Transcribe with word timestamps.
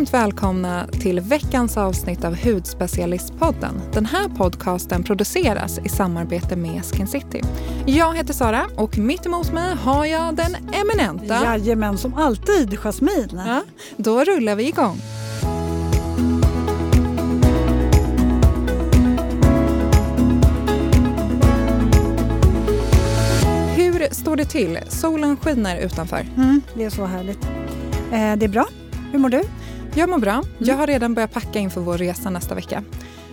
Varmt 0.00 0.14
välkomna 0.14 0.86
till 0.86 1.20
veckans 1.20 1.76
avsnitt 1.76 2.24
av 2.24 2.36
Hudspecialistpodden. 2.44 3.80
Den 3.92 4.06
här 4.06 4.28
podcasten 4.28 5.04
produceras 5.04 5.78
i 5.78 5.88
samarbete 5.88 6.56
med 6.56 6.84
Skin 6.84 7.06
City. 7.06 7.42
Jag 7.86 8.16
heter 8.16 8.34
Sara 8.34 8.66
och 8.76 8.98
mitt 8.98 9.26
emot 9.26 9.52
mig 9.52 9.74
har 9.74 10.04
jag 10.04 10.36
den 10.36 10.56
eminenta... 10.72 11.44
Jajamän, 11.44 11.98
som 11.98 12.14
alltid, 12.14 12.78
Jasmine. 12.78 13.42
Ja, 13.46 13.62
då 13.96 14.24
rullar 14.24 14.54
vi 14.54 14.68
igång. 14.68 14.96
Hur 23.76 24.14
står 24.14 24.36
det 24.36 24.44
till? 24.44 24.78
Solen 24.88 25.36
skiner 25.36 25.80
utanför. 25.80 26.26
Mm, 26.36 26.60
det 26.74 26.84
är 26.84 26.90
så 26.90 27.04
härligt. 27.04 27.44
Eh, 28.12 28.36
det 28.36 28.44
är 28.44 28.48
bra. 28.48 28.66
Hur 29.12 29.18
mår 29.18 29.28
du? 29.28 29.42
Jag 29.94 30.08
mår 30.08 30.18
bra. 30.18 30.42
Jag 30.58 30.76
har 30.76 30.86
redan 30.86 31.14
börjat 31.14 31.32
packa 31.32 31.58
inför 31.58 31.80
vår 31.80 31.98
resa 31.98 32.30
nästa 32.30 32.54
vecka. 32.54 32.84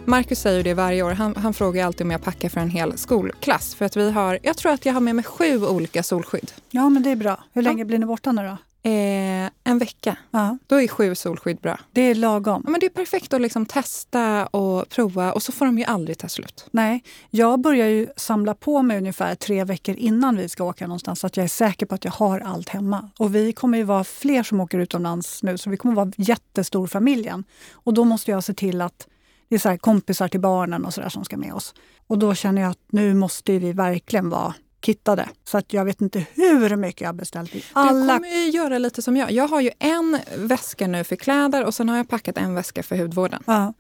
Marcus 0.06 0.40
säger 0.40 0.64
det 0.64 0.74
varje 0.74 1.04
år. 1.04 1.12
Han, 1.12 1.36
han 1.36 1.54
frågar 1.54 1.86
alltid 1.86 2.02
om 2.06 2.12
jag 2.12 2.24
packar 2.24 2.50
för 2.50 2.62
en 2.62 2.70
hel 2.70 2.98
skolklass. 2.98 3.76
För 3.76 3.86
att 3.86 3.98
vi 3.98 4.12
har, 4.12 4.40
jag 4.44 4.58
tror 4.58 4.72
att 4.72 4.86
jag 4.86 4.94
har 4.94 5.02
med 5.02 5.16
mig 5.16 5.26
sju 5.26 5.66
olika 5.66 6.04
solskydd. 6.04 6.52
Ja, 6.72 6.90
men 6.90 7.04
det 7.04 7.10
är 7.10 7.16
bra. 7.16 7.44
Hur 7.54 7.62
länge 7.62 7.86
blir 7.86 8.00
ni 8.00 8.06
borta 8.06 8.32
nu 8.32 8.42
då? 8.44 8.58
Eh, 8.88 9.50
en 9.64 9.78
vecka. 9.78 10.18
Ja, 10.32 10.58
Då 10.68 10.82
är 10.82 10.88
sju 10.88 11.16
solskydd 11.16 11.58
bra. 11.58 11.80
det 11.92 12.02
är 12.02 12.16
lagom. 12.16 12.62
Ja, 12.66 12.70
men 12.72 12.80
det 12.80 12.86
är 12.86 12.90
perfekt 12.90 13.34
att 13.34 13.42
liksom 13.42 13.66
testa 13.66 14.46
och 14.46 14.90
prova 14.90 15.34
och 15.34 15.44
så 15.44 15.52
får 15.52 15.66
de 15.66 15.78
ju 15.78 15.84
aldrig 15.84 16.18
ta 16.18 16.28
slut. 16.28 16.66
Nej, 16.72 17.04
jag 17.30 17.60
börjar 17.62 17.88
ju 17.88 18.08
samla 18.16 18.54
på 18.54 18.82
mig 18.82 18.98
ungefär 18.98 19.36
tre 19.36 19.64
veckor 19.64 19.96
innan 19.96 20.38
vi 20.38 20.50
ska 20.50 20.64
åka 20.64 20.88
någonstans 20.88 21.20
så 21.20 21.28
att 21.28 21.38
jag 21.38 21.44
är 21.44 21.48
säker 21.48 21.86
på 21.86 21.96
att 21.96 22.06
jag 22.06 22.12
har 22.12 22.40
allt 22.40 22.70
hemma. 22.70 23.10
Och 23.20 23.36
vi 23.36 23.54
kommer 23.54 23.78
ju 23.78 23.84
vara 23.84 24.04
fler 24.04 24.44
som 24.44 24.60
åker 24.60 24.80
utomlands 24.80 25.44
nu 25.44 25.58
så 25.58 25.70
vi 25.70 25.78
kommer 25.78 25.96
vara 25.96 26.12
jättestor 26.18 26.88
familjen. 26.88 27.44
Och 27.72 27.94
då 27.94 28.04
måste 28.04 28.32
jag 28.32 28.44
se 28.44 28.54
till 28.54 28.82
att 28.82 29.08
det 29.50 29.56
är 29.56 29.60
så 29.60 29.78
kompisar 29.78 30.28
till 30.28 30.40
barnen 30.40 30.86
och 30.86 30.94
sådär 30.94 31.10
som 31.10 31.26
ska 31.26 31.38
med 31.38 31.54
oss. 31.54 31.74
Och 32.08 32.18
då 32.20 32.36
känner 32.36 32.62
jag 32.62 32.72
att 32.72 32.86
nu 32.92 33.14
måste 33.14 33.60
vi 33.60 33.72
verkligen 33.74 34.30
vara 34.30 34.54
kittade. 34.88 35.30
Så 35.44 35.58
att 35.58 35.74
jag 35.74 35.86
vet 35.86 36.02
inte 36.02 36.26
hur 36.34 36.76
mycket 36.76 37.02
jag 37.02 37.08
har 37.08 37.14
beställt 37.14 37.56
i 37.56 37.60
Du 37.60 37.64
alla 37.74 38.14
kommer 38.14 38.28
ju 38.30 38.50
göra 38.50 38.78
lite 38.78 39.02
som 39.02 39.18
jag. 39.18 39.32
Jag 39.32 39.48
har 39.48 39.62
ju 39.62 39.72
en 39.80 40.20
väska 40.38 40.88
nu 40.88 41.04
för 41.04 41.16
kläder 41.16 41.66
och 41.66 41.74
sen 41.74 41.90
har 41.90 41.98
jag 41.98 42.10
packat 42.10 42.38
en 42.38 42.54
väska 42.56 42.84
för 42.84 42.96
hudvården. 42.98 43.44
Ja. 43.48 43.74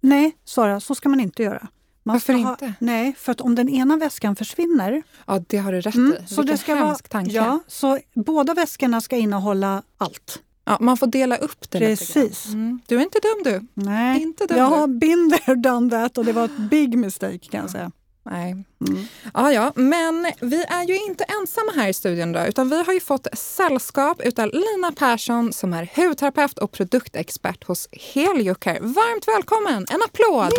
Nej, 0.00 0.36
Sara, 0.44 0.80
så 0.80 0.94
ska 0.94 1.08
man 1.08 1.20
inte 1.20 1.42
göra. 1.42 1.68
Man 2.02 2.14
Varför 2.14 2.32
ska 2.32 2.42
ha- 2.42 2.50
inte? 2.50 2.74
Nej, 2.78 3.14
för 3.18 3.32
att 3.32 3.40
om 3.40 3.54
den 3.54 3.68
ena 3.68 3.96
väskan 3.96 4.36
försvinner... 4.36 5.02
Ja, 5.26 5.42
det 5.46 5.58
har 5.58 5.72
du 5.72 5.80
rätt 5.80 5.94
Mm, 5.94 6.12
i. 6.12 6.42
Vilken 6.42 6.78
hemsk 6.78 7.08
tanke. 7.08 7.30
Ja, 7.32 7.60
så 7.66 7.98
båda 8.14 8.54
väskorna 8.54 9.00
ska 9.00 9.16
innehålla 9.16 9.82
allt. 9.98 10.42
Ja, 10.64 10.76
man 10.80 10.96
får 10.96 11.06
dela 11.06 11.36
upp 11.36 11.70
det 11.70 11.78
Precis. 11.78 12.46
Mm. 12.46 12.80
Du 12.86 12.96
är 12.96 13.02
inte 13.02 13.18
dum 13.22 13.42
du. 13.52 13.82
Nej, 13.84 14.22
Inte 14.22 14.46
dum 14.46 14.58
jag 14.58 14.90
du. 14.90 15.30
there, 15.38 15.54
done 15.54 15.90
that 15.90 16.18
och 16.18 16.24
det 16.24 16.32
var 16.32 16.44
ett 16.44 16.58
big 16.70 16.98
mistake 16.98 17.38
kan 17.38 17.60
jag 17.60 17.70
säga. 17.70 17.90
Nej. 18.26 18.50
Mm. 18.88 19.04
Ja, 19.34 19.52
ja, 19.52 19.72
men 19.74 20.32
vi 20.40 20.64
är 20.64 20.84
ju 20.84 20.96
inte 20.96 21.24
ensamma 21.24 21.72
här 21.74 21.88
i 21.88 21.92
studion 21.92 22.32
då, 22.32 22.40
utan 22.46 22.68
vi 22.70 22.82
har 22.84 22.92
ju 22.92 23.00
fått 23.00 23.26
sällskap 23.32 24.20
utav 24.24 24.50
Lina 24.52 24.92
Persson 24.92 25.52
som 25.52 25.72
är 25.74 25.90
hudterapeut 25.96 26.58
och 26.58 26.72
produktexpert 26.72 27.64
hos 27.64 27.88
Heliocare. 27.92 28.78
Varmt 28.80 29.28
välkommen! 29.28 29.86
En 29.90 30.02
applåd! 30.02 30.52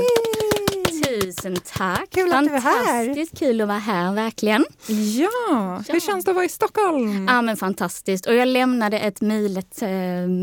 Tusen 1.05 1.57
tack! 1.65 2.09
Kul 2.11 2.33
att 2.33 2.43
du 2.43 2.55
är 2.55 2.59
här. 2.59 3.05
Fantastiskt 3.05 3.39
kul 3.39 3.61
att 3.61 3.67
vara 3.67 3.77
här, 3.79 4.13
verkligen. 4.13 4.65
Ja, 5.17 5.83
hur 5.89 5.99
känns 5.99 6.25
det 6.25 6.31
att 6.31 6.35
vara 6.35 6.45
i 6.45 6.49
Stockholm? 6.49 7.27
Ja, 7.27 7.41
men 7.41 7.57
fantastiskt. 7.57 8.25
Och 8.25 8.33
jag 8.35 8.47
lämnade 8.47 8.99
ett 8.99 9.21
milet 9.21 9.81
eh, 9.81 9.89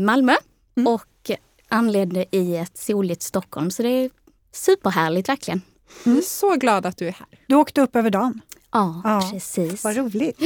Malmö 0.05 0.35
Mm. 0.77 0.87
och 0.93 1.31
anlände 1.69 2.25
i 2.31 2.55
ett 2.57 2.77
soligt 2.77 3.21
Stockholm. 3.23 3.71
Så 3.71 3.83
det 3.83 3.89
är 3.89 4.09
superhärligt, 4.53 5.29
verkligen. 5.29 5.61
Vi 6.03 6.17
är 6.17 6.21
så 6.21 6.55
glada 6.55 6.89
att 6.89 6.97
du 6.97 7.07
är 7.07 7.11
här. 7.11 7.27
Du 7.47 7.55
åkte 7.55 7.81
upp 7.81 7.95
över 7.95 8.09
dagen. 8.09 8.41
Ja, 8.71 9.01
Ja, 9.03 9.29
precis. 9.31 9.83
Vad 9.83 9.95
roligt. 9.95 10.39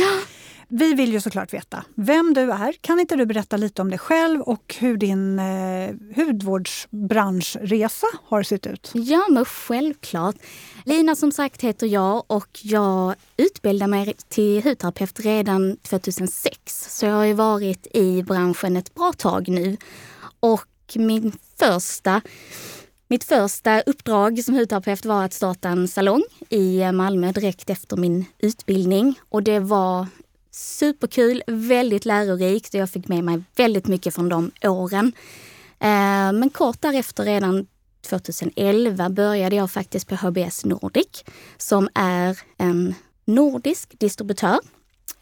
Vi 0.69 0.93
vill 0.93 1.13
ju 1.13 1.21
såklart 1.21 1.53
veta 1.53 1.83
vem 1.95 2.33
du 2.33 2.51
är. 2.51 2.73
Kan 2.81 2.99
inte 2.99 3.15
du 3.15 3.25
berätta 3.25 3.57
lite 3.57 3.81
om 3.81 3.89
dig 3.89 3.99
själv 3.99 4.41
och 4.41 4.75
hur 4.79 4.97
din 4.97 5.39
eh, 5.39 5.93
hudvårdsbranschresa 6.15 8.07
har 8.23 8.43
sett 8.43 8.67
ut? 8.67 8.91
Ja, 8.93 9.25
men 9.29 9.45
självklart. 9.45 10.35
Lina 10.85 11.15
som 11.15 11.31
sagt 11.31 11.61
heter 11.61 11.87
jag 11.87 12.23
och 12.27 12.59
jag 12.63 13.15
utbildade 13.37 13.89
mig 13.89 14.13
till 14.29 14.63
hudterapeut 14.63 15.19
redan 15.19 15.77
2006. 15.77 16.97
Så 16.97 17.05
jag 17.05 17.13
har 17.13 17.25
ju 17.25 17.33
varit 17.33 17.87
i 17.93 18.23
branschen 18.23 18.77
ett 18.77 18.95
bra 18.95 19.13
tag 19.13 19.47
nu. 19.47 19.77
Och 20.39 20.65
min 20.95 21.31
första, 21.59 22.21
mitt 23.07 23.23
första 23.23 23.81
uppdrag 23.81 24.43
som 24.43 24.55
hudterapeut 24.55 25.05
var 25.05 25.23
att 25.23 25.33
starta 25.33 25.69
en 25.69 25.87
salong 25.87 26.23
i 26.49 26.81
eh, 26.81 26.91
Malmö 26.91 27.31
direkt 27.31 27.69
efter 27.69 27.97
min 27.97 28.25
utbildning. 28.39 29.19
Och 29.29 29.43
det 29.43 29.59
var 29.59 30.07
superkul, 30.51 31.43
väldigt 31.47 32.05
lärorikt 32.05 32.73
och 32.73 32.79
jag 32.79 32.89
fick 32.89 33.07
med 33.07 33.23
mig 33.23 33.43
väldigt 33.55 33.87
mycket 33.87 34.15
från 34.15 34.29
de 34.29 34.51
åren. 34.63 35.11
Eh, 35.79 36.31
men 36.33 36.49
kort 36.49 36.81
därefter, 36.81 37.23
redan 37.23 37.67
2011, 38.09 39.09
började 39.09 39.55
jag 39.55 39.71
faktiskt 39.71 40.07
på 40.07 40.15
HBS 40.15 40.65
Nordic 40.65 41.23
som 41.57 41.89
är 41.93 42.39
en 42.57 42.95
nordisk 43.25 43.99
distributör 43.99 44.59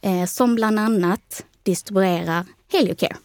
eh, 0.01 0.25
som 0.25 0.55
bland 0.55 0.79
annat 0.79 1.45
distribuerar 1.63 2.45
Heliocare. 2.71 3.15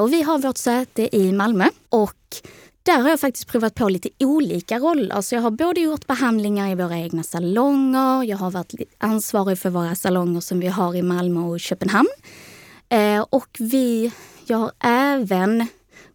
Och 0.00 0.12
vi 0.12 0.22
har 0.22 0.38
vårt 0.38 0.56
säte 0.56 1.16
i 1.16 1.32
Malmö 1.32 1.68
och 1.88 2.40
där 2.82 3.00
har 3.00 3.10
jag 3.10 3.20
faktiskt 3.20 3.48
provat 3.48 3.74
på 3.74 3.88
lite 3.88 4.08
olika 4.18 4.78
roller. 4.78 5.20
Så 5.20 5.34
jag 5.34 5.42
har 5.42 5.50
både 5.50 5.80
gjort 5.80 6.06
behandlingar 6.06 6.70
i 6.70 6.74
våra 6.74 6.98
egna 6.98 7.22
salonger, 7.22 8.22
jag 8.24 8.36
har 8.36 8.50
varit 8.50 8.74
ansvarig 8.98 9.58
för 9.58 9.70
våra 9.70 9.94
salonger 9.94 10.40
som 10.40 10.60
vi 10.60 10.66
har 10.66 10.94
i 10.94 11.02
Malmö 11.02 11.40
och 11.40 11.60
Köpenhamn. 11.60 12.08
Eh, 12.88 13.26
och 13.30 13.56
vi, 13.58 14.12
jag 14.46 14.58
har 14.58 14.72
även 14.84 15.66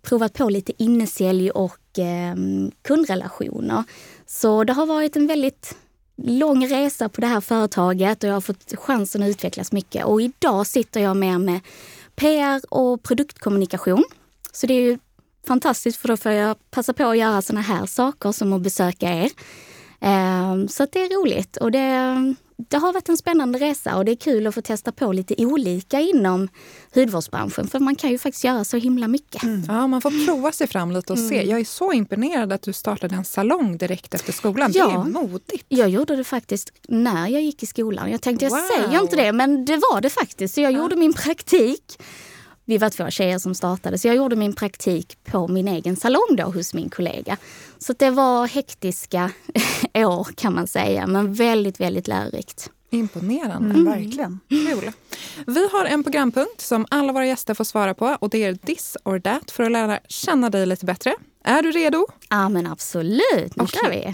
provat 0.02 0.34
på 0.34 0.50
lite 0.50 0.84
innesälj 0.84 1.52
och 1.52 2.00
eh, 2.00 2.36
kundrelationer. 2.82 3.84
Så 4.26 4.64
det 4.64 4.74
har 4.74 4.86
varit 4.86 5.16
en 5.16 5.28
väldigt 5.28 5.76
lång 6.18 6.68
resa 6.68 7.10
på 7.10 7.22
det 7.22 7.28
här 7.28 7.42
företaget 7.42 8.24
och 8.24 8.30
jag 8.30 8.34
har 8.34 8.42
fått 8.42 8.76
chansen 8.76 9.24
att 9.24 9.30
utvecklas 9.30 9.72
mycket. 9.72 10.06
Och 10.06 10.22
idag 10.22 10.68
sitter 10.68 11.00
jag 11.00 11.18
mer 11.18 11.38
med 11.38 11.60
PR 12.16 12.62
och 12.70 13.04
produktkommunikation. 13.04 14.04
Så 14.52 14.68
det 14.68 14.74
är 14.74 14.82
ju 14.82 15.00
fantastiskt 15.48 15.98
för 15.98 16.08
då 16.08 16.18
får 16.18 16.32
jag 16.32 16.58
passa 16.72 16.94
på 16.94 17.04
att 17.04 17.18
göra 17.18 17.42
såna 17.42 17.62
här 17.62 17.86
saker 17.86 18.32
som 18.32 18.54
att 18.54 18.62
besöka 18.62 19.14
er. 19.14 19.30
Eh, 20.02 20.68
Så 20.70 20.84
att 20.84 20.92
det 20.92 21.00
är 21.00 21.22
roligt 21.22 21.58
och 21.58 21.72
det, 21.72 22.34
det 22.70 22.78
har 22.78 22.94
varit 22.94 23.10
en 23.10 23.18
spännande 23.18 23.60
resa 23.60 23.96
och 23.98 24.06
det 24.06 24.12
är 24.12 24.16
kul 24.16 24.48
att 24.48 24.56
få 24.56 24.62
testa 24.62 24.92
på 24.92 25.12
lite 25.12 25.36
olika 25.46 26.00
inom 26.00 26.48
hudvårdsbranschen 26.96 27.68
för 27.68 27.80
man 27.80 27.96
kan 27.96 28.10
ju 28.10 28.18
faktiskt 28.18 28.44
göra 28.44 28.64
så 28.64 28.78
himla 28.78 29.08
mycket. 29.08 29.42
Ja, 29.68 29.88
man 29.88 30.02
får 30.02 30.26
prova 30.26 30.52
sig 30.52 30.68
fram 30.68 30.92
lite 30.92 31.14
och 31.14 31.20
se. 31.20 31.50
Jag 31.50 31.60
är 31.60 31.66
så 31.66 31.94
imponerad 31.94 32.54
att 32.54 32.62
du 32.62 32.74
startade 32.74 33.16
en 33.16 33.26
salong 33.26 33.78
direkt 33.78 34.14
efter 34.14 34.34
skolan. 34.34 34.72
Det 34.72 34.78
Ja. 34.80 34.92
är 35.06 35.10
modigt. 35.10 35.66
Jag 35.70 35.90
gjorde 35.90 36.16
det 36.16 36.24
faktiskt 36.24 36.72
när 36.88 37.28
jag 37.28 37.42
gick 37.42 37.64
i 37.64 37.66
skolan. 37.66 38.12
Jag 38.12 38.22
tänkte, 38.22 38.48
Wow. 38.50 38.58
jag 38.58 38.68
säger 38.86 39.02
inte 39.02 39.16
det, 39.16 39.32
men 39.32 39.66
det 39.66 39.78
var 39.78 40.02
det 40.02 40.10
faktiskt. 40.10 40.54
Så 40.56 40.62
jag 40.62 40.72
gjorde 40.72 40.96
min 40.96 41.14
praktik. 41.14 41.98
Vi 42.68 42.78
var 42.78 42.90
två 42.90 43.10
tjejer 43.10 43.40
som 43.40 43.56
startade, 43.56 43.98
så 43.98 44.08
jag 44.08 44.16
gjorde 44.16 44.36
min 44.36 44.54
praktik 44.54 45.18
på 45.24 45.48
min 45.48 45.68
egen 45.68 45.96
salong 45.96 46.36
då 46.38 46.44
hos 46.44 46.74
min 46.74 46.90
kollega. 46.90 47.38
Så 47.78 47.94
det 47.94 48.10
var 48.10 48.48
hektiska 48.48 49.32
år 49.94 50.28
kan 50.36 50.54
man 50.54 50.68
säga, 50.68 51.08
men 51.08 51.34
väldigt, 51.34 51.80
väldigt 51.80 52.08
lärorikt. 52.08 52.70
Imponerande. 52.90 53.70
Mm, 53.70 53.86
Verkligen. 53.86 54.40
Kul. 54.50 54.92
Vi 55.48 55.70
har 55.72 55.86
en 55.86 56.04
programpunkt 56.04 56.62
som 56.62 56.86
alla 56.90 57.14
våra 57.14 57.26
gäster 57.26 57.54
får 57.54 57.64
svara 57.64 57.94
på 57.94 58.18
och 58.20 58.30
det 58.30 58.44
är 58.44 58.56
this 58.56 58.98
or 59.04 59.20
that 59.20 59.52
för 59.52 59.64
att 59.64 59.72
lära 59.72 60.00
känna 60.08 60.50
dig 60.50 60.66
lite 60.66 60.86
bättre. 60.86 61.16
Är 61.44 61.62
du 61.62 61.72
redo? 61.72 62.08
Ja 62.30 62.50
men 62.50 62.68
absolut, 62.68 63.56
nu 63.56 63.64
Okej. 63.64 63.80
kör 63.84 63.90
vi. 63.90 64.06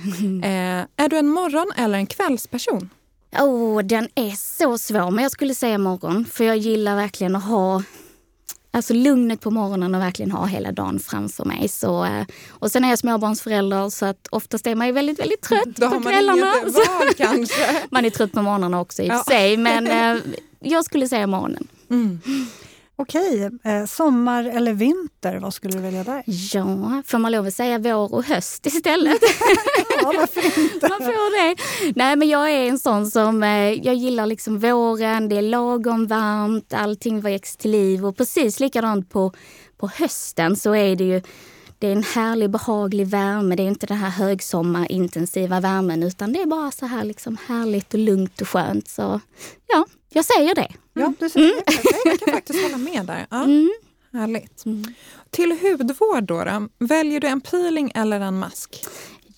Eh, 0.48 0.86
är 1.06 1.10
du 1.10 1.18
en 1.18 1.28
morgon 1.30 1.72
eller 1.78 1.98
en 1.98 2.06
kvällsperson? 2.08 2.90
Åh, 3.40 3.82
den 3.82 4.10
är 4.16 4.32
så 4.32 4.78
svår, 4.78 5.12
men 5.12 5.24
jag 5.24 5.32
skulle 5.32 5.56
säga 5.56 5.78
morgon. 5.78 6.26
För 6.26 6.44
jag 6.44 6.58
gillar 6.58 6.96
verkligen 6.96 7.36
att 7.36 7.44
ha 7.44 7.84
alltså 8.72 8.94
lugnet 8.94 9.42
på 9.42 9.52
morgonen 9.52 9.96
och 9.96 10.02
verkligen 10.02 10.32
ha 10.32 10.46
hela 10.46 10.72
dagen 10.72 11.00
framför 11.00 11.46
mig. 11.46 11.68
Så, 11.68 12.06
eh, 12.06 12.26
och 12.50 12.72
sen 12.72 12.84
är 12.84 12.90
jag 12.90 13.00
småbarnsförälder 13.00 13.90
så 13.90 14.06
att 14.06 14.28
oftast 14.32 14.68
är 14.68 14.76
man 14.76 14.88
ju 14.88 14.94
väldigt, 14.94 15.20
väldigt 15.20 15.42
trött 15.42 15.76
Då 15.76 15.90
på 15.90 16.00
man 16.00 16.14
kvällarna. 16.14 16.52
val 16.66 17.14
kanske. 17.18 17.82
Man 17.90 18.06
är 18.06 18.10
trött 18.10 18.32
på 18.32 18.42
morgnarna 18.42 18.80
också 18.80 19.02
i 19.04 19.10
och 19.10 19.14
Ja. 19.14 19.24
för 19.28 19.32
sig, 19.32 19.58
men 19.58 19.88
eh, 19.88 20.22
jag 20.60 20.86
skulle 20.86 21.08
säga 21.08 21.28
morgonen. 21.28 21.68
Mm. 21.90 22.20
Okej, 23.02 23.50
eh, 23.64 23.86
sommar 23.86 24.44
eller 24.44 24.74
vinter, 24.74 25.40
vad 25.40 25.54
skulle 25.54 25.74
du 25.74 25.80
välja 25.80 26.04
där? 26.04 26.24
Ja, 26.26 27.04
får 27.06 27.18
man 27.18 27.32
lov 27.32 27.48
att 27.48 27.54
säga 27.54 27.78
vår 27.80 28.14
och 28.14 28.26
höst 28.26 28.66
istället? 28.66 29.20
ja, 30.02 30.14
varför 30.18 30.60
inte? 30.62 30.90
man 30.90 30.98
får 31.00 31.48
det. 31.48 31.62
Nej, 31.96 32.16
men 32.16 32.30
jag 32.30 32.52
är 32.52 32.70
en 32.70 32.80
sån 32.80 33.08
som, 33.08 33.44
eh, 33.44 33.74
jag 33.74 33.96
gillar 33.96 34.26
liksom 34.26 34.60
våren, 34.60 35.30
det 35.30 35.38
är 35.38 35.42
lagom 35.42 36.08
varmt, 36.08 36.74
allting 36.74 37.22
väcks 37.22 37.58
till 37.58 37.72
liv 37.72 38.06
och 38.06 38.18
precis 38.18 38.60
likadant 38.60 39.10
på, 39.10 39.34
på 39.78 39.88
hösten 39.88 40.56
så 40.56 40.76
är 40.76 40.96
det 40.96 41.04
ju 41.04 41.22
det 41.82 41.88
är 41.88 41.92
en 41.92 42.04
härlig 42.04 42.50
behaglig 42.50 43.08
värme. 43.08 43.56
Det 43.56 43.64
är 43.64 43.68
inte 43.68 43.86
den 43.86 43.98
här 43.98 44.10
högsommarintensiva 44.10 45.60
värmen 45.60 46.04
utan 46.04 46.34
det 46.34 46.42
är 46.42 46.46
bara 46.46 46.72
så 46.72 46.86
här 46.86 47.04
liksom 47.04 47.38
härligt 47.48 47.94
och 47.94 48.00
lugnt 48.00 48.42
och 48.42 48.48
skönt. 48.48 48.88
Så 48.88 49.20
ja, 49.68 49.86
jag 50.10 50.26
säger 50.26 50.56
det. 50.56 50.68
Ja, 50.94 51.14
du 51.20 51.30
säger 51.30 51.52
mm. 51.52 51.64
det. 51.66 52.10
Jag 52.10 52.20
kan 52.20 52.34
faktiskt 52.34 52.64
hålla 52.64 52.78
med 52.78 53.06
där. 53.06 53.28
Ja. 53.30 53.44
Mm. 53.44 53.72
Härligt. 54.14 54.66
Mm. 54.66 54.94
Till 55.30 55.58
hudvård 55.62 56.24
då, 56.24 56.44
då, 56.44 56.68
väljer 56.80 57.20
du 57.20 57.28
en 57.28 57.42
peeling 57.42 57.92
eller 57.96 58.20
en 58.20 58.40
mask? 58.40 58.86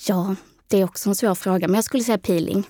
Ja, 0.08 0.36
det 0.68 0.78
är 0.78 0.84
också 0.84 1.10
en 1.10 1.16
svår 1.16 1.36
fråga, 1.36 1.68
men 1.68 1.76
jag 1.76 1.84
skulle 1.84 2.04
säga 2.04 2.18
peeling. 2.18 2.64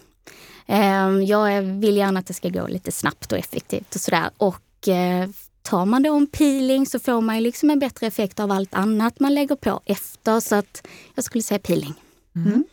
Ehm, 0.67 1.23
jag 1.23 1.61
vill 1.61 1.97
gärna 1.97 2.19
att 2.19 2.27
det 2.27 2.33
ska 2.33 2.49
gå 2.49 2.67
lite 2.67 2.91
snabbt 2.91 3.31
och 3.31 3.37
effektivt 3.37 3.95
och 3.95 4.01
sådär. 4.01 4.29
Och 4.37 4.87
eh, 4.87 5.29
tar 5.63 5.85
man 5.85 6.03
då 6.03 6.15
en 6.15 6.27
peeling 6.27 6.85
så 6.85 6.99
får 6.99 7.21
man 7.21 7.43
liksom 7.43 7.69
en 7.69 7.79
bättre 7.79 8.07
effekt 8.07 8.39
av 8.39 8.51
allt 8.51 8.73
annat 8.73 9.19
man 9.19 9.33
lägger 9.33 9.55
på 9.55 9.81
efter. 9.85 10.39
Så 10.39 10.55
att 10.55 10.87
jag 11.15 11.25
skulle 11.25 11.43
säga 11.43 11.59
peeling. 11.59 11.93
Mm. 12.35 12.63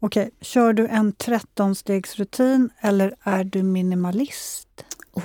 Okej, 0.00 0.22
okay. 0.22 0.30
kör 0.40 0.72
du 0.72 0.86
en 0.86 1.12
13-stegsrutin 1.12 2.70
eller 2.80 3.14
är 3.22 3.44
du 3.44 3.62
minimalist? 3.62 4.68
Oh, 5.12 5.22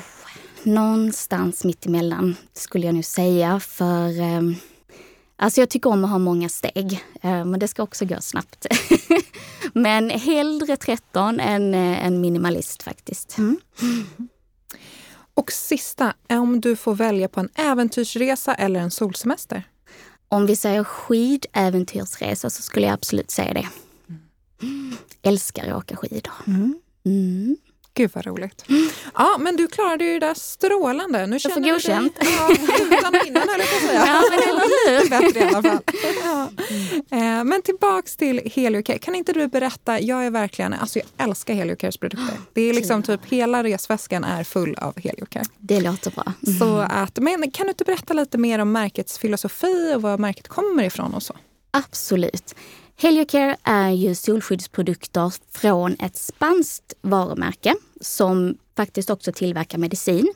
någonstans 0.64 1.64
mittemellan 1.64 2.36
skulle 2.54 2.86
jag 2.86 2.96
nu 2.96 3.04
säga. 3.04 3.60
För 3.60 4.22
eh, 4.22 4.42
Alltså 5.38 5.62
jag 5.62 5.70
tycker 5.70 5.90
om 5.90 6.04
att 6.04 6.10
ha 6.10 6.18
många 6.18 6.50
steg, 6.50 7.04
eh, 7.22 7.46
men 7.46 7.60
det 7.60 7.68
ska 7.68 7.84
också 7.84 8.06
gå 8.06 8.22
snabbt. 8.22 8.66
men 9.74 10.10
hellre 10.10 10.78
13 10.78 11.40
än 11.40 11.74
eh, 11.74 12.06
en 12.06 12.22
minimalist 12.22 12.84
faktiskt. 12.84 13.38
Mm. 13.38 13.58
Och 15.36 15.52
sista, 15.52 16.14
om 16.30 16.62
du 16.62 16.76
får 16.76 16.96
välja 16.96 17.28
på 17.28 17.40
en 17.40 17.50
äventyrsresa 17.56 18.56
eller 18.56 18.80
en 18.80 18.92
solsemester? 18.92 19.64
Om 20.30 20.46
vi 20.46 20.56
säger 20.56 20.84
skidäventyrsresa 20.84 22.50
så 22.50 22.62
skulle 22.62 22.86
jag 22.86 22.94
absolut 22.94 23.32
säga 23.32 23.54
det. 23.54 23.68
Mm. 24.62 24.98
Älskar 25.22 25.68
att 25.68 25.78
åka 25.78 25.96
skidor. 25.96 26.34
Mm. 26.48 26.80
Mm. 27.06 27.58
Gud 27.98 28.12
vad 28.14 28.26
roligt. 28.26 28.66
Ja, 29.14 29.38
men 29.40 29.56
du 29.56 29.68
klarade 29.68 30.04
ju 30.06 30.20
det 30.20 30.26
där 30.26 30.34
strålande. 30.34 31.28
Nu 31.28 31.38
jag 31.44 31.54
får 31.54 31.62
godkänt. 31.62 32.18
Ja, 32.20 32.50
utan 32.98 33.28
innan 33.28 33.50
höll 33.50 33.60
jag 33.60 33.70
på 33.70 33.76
att 33.76 33.82
säga. 33.82 34.06
Ja, 34.06 34.24
men 34.30 34.40
eller 34.40 35.02
hur? 35.02 35.10
Bättre 35.10 35.40
i 35.40 35.44
alla 35.44 35.64
fall. 35.64 35.80
Ja. 36.24 36.50
Eh, 37.18 37.44
men 37.44 37.62
tillbaks 37.62 38.18
till 38.18 38.42
Heliocare. 38.46 38.98
Kan 38.98 39.16
inte 39.16 39.34
du 39.34 39.48
berätta? 39.48 40.00
Jag 40.00 40.26
är 40.26 40.32
verkligen, 40.32 40.74
alltså 40.74 41.00
jag 41.00 41.28
älskar 41.28 41.54
Heliocares 41.54 41.98
produkter. 41.98 42.38
Det 42.54 42.62
är 42.62 42.74
liksom 42.74 43.04
typ 43.04 43.26
hela 43.26 43.64
resväskan 43.64 44.24
är 44.24 44.44
full 44.44 44.76
av 44.76 45.00
Heliocare. 45.00 45.44
Det 45.58 45.82
låter 45.82 46.12
bra. 46.12 46.34
Mm. 46.48 46.60
Så 46.60 46.78
att, 46.78 47.18
men 47.20 47.52
kan 47.52 47.66
du 47.66 47.70
inte 47.70 47.84
berätta 47.84 48.14
lite 48.14 48.38
mer 48.38 48.60
om 48.60 48.72
märkets 48.72 49.18
filosofi 49.20 49.94
och 49.96 50.02
var 50.02 50.18
märket 50.18 50.48
kommer 50.48 50.84
ifrån 50.84 51.14
och 51.14 51.24
så? 51.24 51.36
Absolut. 51.72 52.56
Heliocare 52.98 53.58
är 53.64 53.90
ju 53.90 54.16
solskyddsprodukter 54.16 55.34
från 55.52 55.96
ett 56.00 56.18
spanskt 56.18 56.94
varumärke 57.02 57.76
som 58.02 58.58
faktiskt 58.76 59.10
också 59.10 59.32
tillverkar 59.32 59.78
medicin. 59.78 60.34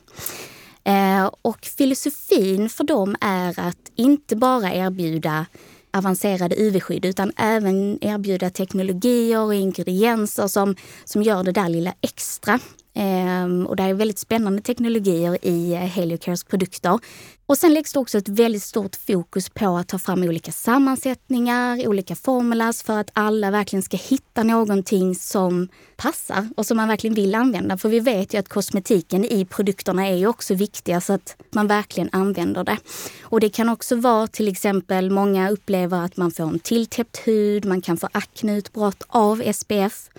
Eh, 0.83 1.31
och 1.41 1.65
filosofin 1.65 2.69
för 2.69 2.83
dem 2.83 3.15
är 3.21 3.59
att 3.59 3.91
inte 3.95 4.35
bara 4.35 4.73
erbjuda 4.73 5.45
avancerade 5.91 6.55
UV-skydd 6.55 7.05
utan 7.05 7.31
även 7.37 7.97
erbjuda 8.01 8.49
teknologier 8.49 9.39
och 9.39 9.55
ingredienser 9.55 10.47
som, 10.47 10.75
som 11.05 11.23
gör 11.23 11.43
det 11.43 11.51
där 11.51 11.69
lilla 11.69 11.93
extra. 12.01 12.59
Ehm, 13.01 13.67
och 13.67 13.75
det 13.75 13.83
är 13.83 13.93
väldigt 13.93 14.19
spännande 14.19 14.61
teknologier 14.61 15.37
i 15.41 15.73
eh, 15.73 15.79
Heliocares 15.79 16.43
produkter. 16.43 16.99
Och 17.45 17.57
sen 17.57 17.73
läggs 17.73 17.93
det 17.93 17.99
också 17.99 18.17
ett 18.17 18.29
väldigt 18.29 18.63
stort 18.63 18.95
fokus 18.95 19.49
på 19.49 19.77
att 19.77 19.87
ta 19.87 19.99
fram 19.99 20.23
olika 20.23 20.51
sammansättningar, 20.51 21.87
olika 21.87 22.15
formulas 22.15 22.83
för 22.83 22.99
att 22.99 23.11
alla 23.13 23.51
verkligen 23.51 23.83
ska 23.83 23.97
hitta 23.97 24.43
någonting 24.43 25.15
som 25.15 25.67
passar 25.97 26.49
och 26.57 26.65
som 26.65 26.77
man 26.77 26.87
verkligen 26.87 27.13
vill 27.13 27.35
använda. 27.35 27.77
För 27.77 27.89
vi 27.89 27.99
vet 27.99 28.33
ju 28.33 28.37
att 28.37 28.49
kosmetiken 28.49 29.25
i 29.25 29.45
produkterna 29.45 30.07
är 30.07 30.15
ju 30.15 30.27
också 30.27 30.53
viktiga 30.53 31.01
så 31.01 31.13
att 31.13 31.35
man 31.51 31.67
verkligen 31.67 32.09
använder 32.11 32.63
det. 32.63 32.77
Och 33.21 33.39
det 33.39 33.49
kan 33.49 33.69
också 33.69 33.95
vara 33.95 34.27
till 34.27 34.47
exempel, 34.47 35.11
många 35.11 35.49
upplever 35.49 36.05
att 36.05 36.17
man 36.17 36.31
får 36.31 36.43
en 36.43 36.59
tilltäppt 36.59 37.17
hud, 37.17 37.65
man 37.65 37.81
kan 37.81 37.97
få 37.97 38.09
akneutbrott 38.11 39.03
av 39.07 39.53
SPF. 39.53 40.09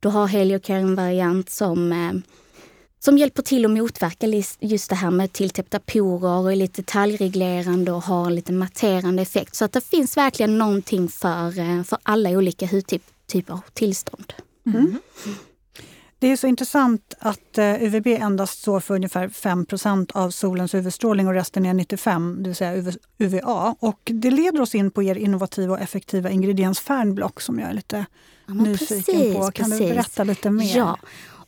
Då 0.00 0.08
har 0.08 0.26
Heliocare 0.26 0.78
en 0.78 0.94
variant 0.94 1.50
som, 1.50 1.92
eh, 1.92 2.12
som 2.98 3.18
hjälper 3.18 3.42
till 3.42 3.64
att 3.64 3.70
motverka 3.70 4.26
just 4.60 4.90
det 4.90 4.96
här 4.96 5.10
med 5.10 5.32
tilltäppta 5.32 5.78
porer 5.78 6.38
och 6.38 6.52
är 6.52 6.56
lite 6.56 6.82
detaljreglerande 6.82 7.92
och 7.92 8.02
har 8.02 8.30
lite 8.30 8.52
matterande 8.52 9.22
effekt. 9.22 9.54
Så 9.54 9.64
att 9.64 9.72
det 9.72 9.80
finns 9.80 10.16
verkligen 10.16 10.58
någonting 10.58 11.08
för, 11.08 11.58
eh, 11.58 11.82
för 11.82 11.98
alla 12.02 12.30
olika 12.30 12.66
hudtyper 12.66 13.54
och 13.54 13.74
tillstånd. 13.74 14.32
Mm. 14.66 14.78
Mm. 14.78 14.98
Det 16.20 16.26
är 16.26 16.36
så 16.36 16.46
intressant 16.46 17.14
att 17.18 17.58
eh, 17.58 17.82
UVB 17.82 18.06
endast 18.06 18.60
står 18.60 18.80
för 18.80 18.94
ungefär 18.94 19.28
5% 19.28 20.10
av 20.14 20.30
solens 20.30 20.74
UV-strålning 20.74 21.26
och 21.26 21.34
resten 21.34 21.66
är 21.66 21.74
95, 21.74 22.36
det 22.42 22.48
vill 22.48 22.56
säga 22.56 22.92
UVA. 23.18 23.76
Och 23.78 24.00
det 24.04 24.30
leder 24.30 24.60
oss 24.60 24.74
in 24.74 24.90
på 24.90 25.02
er 25.02 25.14
innovativa 25.14 25.74
och 25.74 25.80
effektiva 25.80 26.30
ingrediens 26.30 26.80
Fernblock 26.80 27.40
som 27.40 27.58
jag 27.58 27.70
är 27.70 27.74
lite 27.74 28.06
ja, 28.46 28.54
nyfiken 28.54 29.02
precis, 29.04 29.36
på. 29.36 29.50
Kan 29.50 29.70
precis. 29.70 29.78
du 29.78 29.94
berätta 29.94 30.24
lite 30.24 30.50
mer? 30.50 30.76
Ja. 30.76 30.98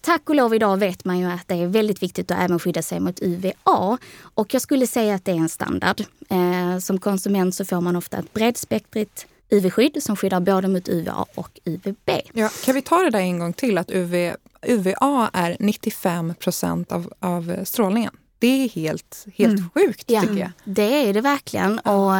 Tack 0.00 0.28
och 0.28 0.34
lov 0.34 0.54
idag 0.54 0.76
vet 0.76 1.04
man 1.04 1.18
ju 1.18 1.26
att 1.26 1.48
det 1.48 1.54
är 1.54 1.66
väldigt 1.66 2.02
viktigt 2.02 2.30
att 2.30 2.38
även 2.40 2.58
skydda 2.58 2.82
sig 2.82 3.00
mot 3.00 3.22
UVA. 3.22 3.98
Och 4.34 4.54
jag 4.54 4.62
skulle 4.62 4.86
säga 4.86 5.14
att 5.14 5.24
det 5.24 5.32
är 5.32 5.36
en 5.36 5.48
standard. 5.48 6.00
Eh, 6.28 6.78
som 6.78 7.00
konsument 7.00 7.54
så 7.54 7.64
får 7.64 7.80
man 7.80 7.96
ofta 7.96 8.18
ett 8.18 8.32
bredspektrigt 8.32 9.26
UV-skydd 9.50 10.02
som 10.02 10.16
skyddar 10.16 10.40
både 10.40 10.68
mot 10.68 10.88
UVA 10.88 11.26
och 11.34 11.60
UVB. 11.64 12.10
Ja, 12.32 12.50
kan 12.64 12.74
vi 12.74 12.82
ta 12.82 12.98
det 12.98 13.10
där 13.10 13.18
en 13.18 13.38
gång 13.38 13.52
till, 13.52 13.78
att 13.78 13.90
UV, 13.90 14.34
UVA 14.62 15.30
är 15.32 15.56
95 15.60 16.34
procent 16.34 16.92
av, 16.92 17.12
av 17.18 17.64
strålningen. 17.64 18.12
Det 18.38 18.64
är 18.64 18.68
helt, 18.68 19.26
helt 19.34 19.58
mm. 19.58 19.70
sjukt 19.74 20.10
ja, 20.10 20.20
tycker 20.20 20.36
jag. 20.36 20.50
Det 20.64 21.08
är 21.08 21.14
det 21.14 21.20
verkligen. 21.20 21.78
Och, 21.78 22.12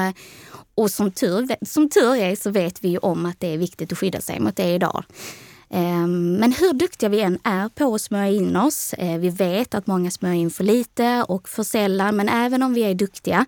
och 0.75 0.91
som 0.91 1.11
tur, 1.11 1.65
som 1.67 1.91
tur 1.91 2.17
är 2.17 2.37
så 2.37 2.51
vet 2.51 2.85
vi 2.85 2.89
ju 2.89 2.99
om 2.99 3.27
att 3.27 3.41
det 3.41 3.55
är 3.55 3.59
viktigt 3.59 3.93
att 3.93 3.99
skydda 3.99 4.21
sig 4.21 4.41
mot 4.41 4.57
det 4.57 4.75
idag. 4.75 5.05
Ehm, 5.71 6.33
men 6.35 6.53
hur 6.53 6.73
duktiga 6.73 7.09
vi 7.09 7.21
än 7.21 7.39
är 7.45 7.69
på 7.69 7.95
att 7.95 8.01
smörja 8.01 8.31
in 8.31 8.57
oss, 8.57 8.93
eh, 8.93 9.19
vi 9.19 9.31
vet 9.31 9.75
att 9.75 9.87
många 9.87 10.11
smörjer 10.11 10.37
in 10.37 10.51
för 10.51 10.65
lite 10.65 11.25
och 11.29 11.49
för 11.49 11.63
sällan, 11.63 12.17
men 12.17 12.29
även 12.29 12.63
om 12.63 12.75
vi 12.75 12.81
är 12.81 12.95
duktiga 12.95 13.47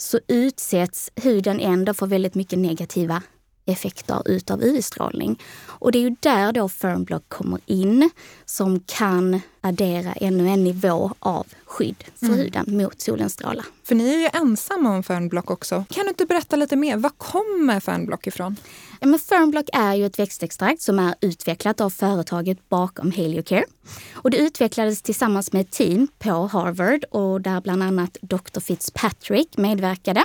så 0.00 0.20
utsätts 0.28 1.10
huden 1.16 1.60
ändå 1.60 1.94
för 1.94 2.06
väldigt 2.06 2.34
mycket 2.34 2.58
negativa 2.58 3.22
effekter 3.70 4.22
utav 4.26 4.62
UV-strålning. 4.62 5.42
Och 5.66 5.92
det 5.92 5.98
är 5.98 6.02
ju 6.02 6.16
där 6.20 6.52
då 6.52 6.68
Firmblock 6.68 7.28
kommer 7.28 7.60
in 7.66 8.10
som 8.44 8.80
kan 8.80 9.40
addera 9.60 10.12
ännu 10.12 10.48
en 10.48 10.64
nivå 10.64 11.10
av 11.18 11.46
skydd 11.64 12.04
för 12.16 12.26
mm. 12.26 12.38
huden 12.38 12.64
mot 12.76 13.00
solens 13.00 13.32
strålar. 13.32 13.64
För 13.84 13.94
ni 13.94 14.14
är 14.14 14.18
ju 14.18 14.28
ensamma 14.32 14.90
om 14.90 15.02
Fernblock 15.02 15.50
också. 15.50 15.84
Kan 15.90 16.04
du 16.04 16.08
inte 16.08 16.26
berätta 16.26 16.56
lite 16.56 16.76
mer? 16.76 16.96
Var 16.96 17.10
kommer 17.10 17.80
Fernblock 17.80 18.26
ifrån? 18.26 18.56
Ja, 19.00 19.06
men 19.06 19.18
Fernblock 19.18 19.68
är 19.72 19.94
ju 19.94 20.06
ett 20.06 20.18
växtextrakt 20.18 20.82
som 20.82 20.98
är 20.98 21.14
utvecklat 21.20 21.80
av 21.80 21.90
företaget 21.90 22.68
bakom 22.68 23.10
Heliocare. 23.10 23.64
Och 24.12 24.30
det 24.30 24.38
utvecklades 24.38 25.02
tillsammans 25.02 25.52
med 25.52 25.60
ett 25.60 25.70
team 25.70 26.08
på 26.18 26.30
Harvard 26.46 27.04
och 27.10 27.40
där 27.40 27.60
bland 27.60 27.82
annat 27.82 28.16
Dr. 28.22 28.60
Fitzpatrick 28.60 29.56
medverkade. 29.56 30.24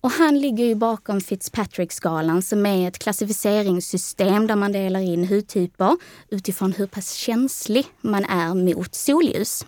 Och 0.00 0.10
han 0.10 0.38
ligger 0.38 0.64
ju 0.64 0.74
bakom 0.74 1.20
Fitzpatrick-skalan 1.20 2.42
som 2.42 2.66
är 2.66 2.88
ett 2.88 2.98
klassificeringssystem 2.98 4.46
där 4.46 4.56
man 4.56 4.72
delar 4.72 5.00
in 5.00 5.28
hudtyper 5.28 5.96
utifrån 6.28 6.72
hur 6.72 6.86
pass 6.86 7.12
känslig 7.12 7.86
man 8.00 8.24
är 8.24 8.54
mot 8.54 8.94
solljus. 8.94 9.66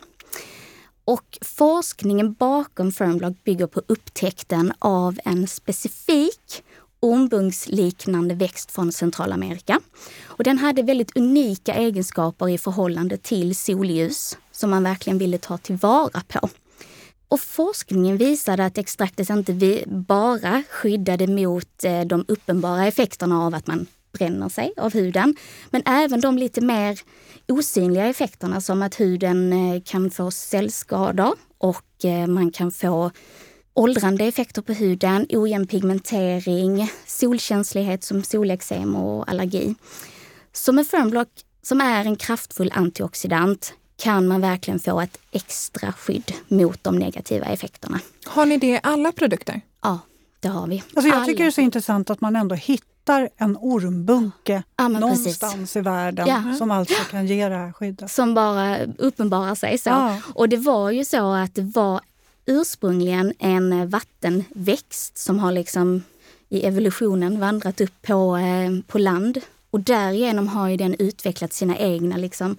Och 1.04 1.38
forskningen 1.40 2.32
bakom 2.32 2.92
Fernblock 2.92 3.44
bygger 3.44 3.66
på 3.66 3.82
upptäckten 3.86 4.72
av 4.78 5.18
en 5.24 5.46
specifik 5.46 6.62
ormbunksliknande 7.00 8.34
växt 8.34 8.70
från 8.70 8.92
Centralamerika. 8.92 9.80
Och 10.24 10.44
den 10.44 10.58
hade 10.58 10.82
väldigt 10.82 11.16
unika 11.16 11.74
egenskaper 11.74 12.48
i 12.48 12.58
förhållande 12.58 13.16
till 13.16 13.56
solljus 13.56 14.38
som 14.52 14.70
man 14.70 14.82
verkligen 14.82 15.18
ville 15.18 15.38
ta 15.38 15.58
tillvara 15.58 16.22
på. 16.28 16.48
Och 17.30 17.40
forskningen 17.40 18.16
visade 18.16 18.64
att 18.64 18.78
extraktet 18.78 19.30
inte 19.30 19.82
bara 19.86 20.62
skyddade 20.70 21.26
mot 21.26 21.84
eh, 21.84 22.00
de 22.00 22.24
uppenbara 22.28 22.86
effekterna 22.86 23.46
av 23.46 23.54
att 23.54 23.66
man 23.66 23.86
bränner 24.12 24.48
sig 24.48 24.72
av 24.76 24.92
huden, 24.92 25.36
men 25.70 25.82
även 25.86 26.20
de 26.20 26.38
lite 26.38 26.60
mer 26.60 27.00
osynliga 27.48 28.06
effekterna 28.06 28.60
som 28.60 28.82
att 28.82 29.00
huden 29.00 29.52
eh, 29.52 29.82
kan 29.84 30.10
få 30.10 30.30
cellskador 30.30 31.34
och 31.58 32.04
eh, 32.04 32.26
man 32.26 32.50
kan 32.50 32.70
få 32.70 33.10
åldrande 33.74 34.24
effekter 34.24 34.62
på 34.62 34.72
huden, 34.72 35.26
ojämn 35.30 35.66
pigmentering, 35.66 36.90
solkänslighet 37.06 38.04
som 38.04 38.22
solexem 38.22 38.96
och 38.96 39.30
allergi. 39.30 39.74
Så 40.52 40.72
med 40.72 40.86
Firmblock, 40.86 41.28
som 41.62 41.80
är 41.80 42.04
en 42.04 42.16
kraftfull 42.16 42.72
antioxidant, 42.74 43.74
kan 44.00 44.28
man 44.28 44.40
verkligen 44.40 44.80
få 44.80 45.00
ett 45.00 45.18
extra 45.30 45.92
skydd 45.92 46.32
mot 46.48 46.84
de 46.84 46.96
negativa 46.96 47.46
effekterna. 47.46 48.00
Har 48.26 48.46
ni 48.46 48.56
det 48.56 48.66
i 48.66 48.80
alla 48.82 49.12
produkter? 49.12 49.60
Ja, 49.82 49.98
det 50.40 50.48
har 50.48 50.66
vi. 50.66 50.82
Alltså 50.94 51.08
jag 51.10 51.26
tycker 51.26 51.44
det 51.44 51.48
är 51.48 51.50
så 51.50 51.60
intressant 51.60 52.10
att 52.10 52.20
man 52.20 52.36
ändå 52.36 52.54
hittar 52.54 53.28
en 53.36 53.56
ormbunke 53.60 54.62
ja, 54.76 54.88
någonstans 54.88 55.54
precis. 55.54 55.76
i 55.76 55.80
världen 55.80 56.26
ja. 56.28 56.54
som 56.58 56.70
alltså 56.70 56.94
kan 57.10 57.26
ge 57.26 57.48
det 57.48 57.56
här 57.56 57.72
skyddet. 57.72 58.10
Som 58.10 58.34
bara 58.34 58.78
uppenbarar 58.98 59.54
sig 59.54 59.78
så. 59.78 59.90
Ja. 59.90 60.16
Och 60.34 60.48
det 60.48 60.56
var 60.56 60.90
ju 60.90 61.04
så 61.04 61.32
att 61.32 61.54
det 61.54 61.62
var 61.62 62.00
ursprungligen 62.46 63.32
en 63.38 63.90
vattenväxt 63.90 65.18
som 65.18 65.38
har 65.38 65.52
liksom 65.52 66.02
i 66.48 66.66
evolutionen 66.66 67.40
vandrat 67.40 67.80
upp 67.80 68.02
på, 68.02 68.36
eh, 68.36 68.82
på 68.86 68.98
land. 68.98 69.40
Och 69.70 69.80
därigenom 69.80 70.48
har 70.48 70.68
ju 70.68 70.76
den 70.76 70.94
utvecklat 70.98 71.52
sina 71.52 71.78
egna, 71.78 72.16
liksom, 72.16 72.56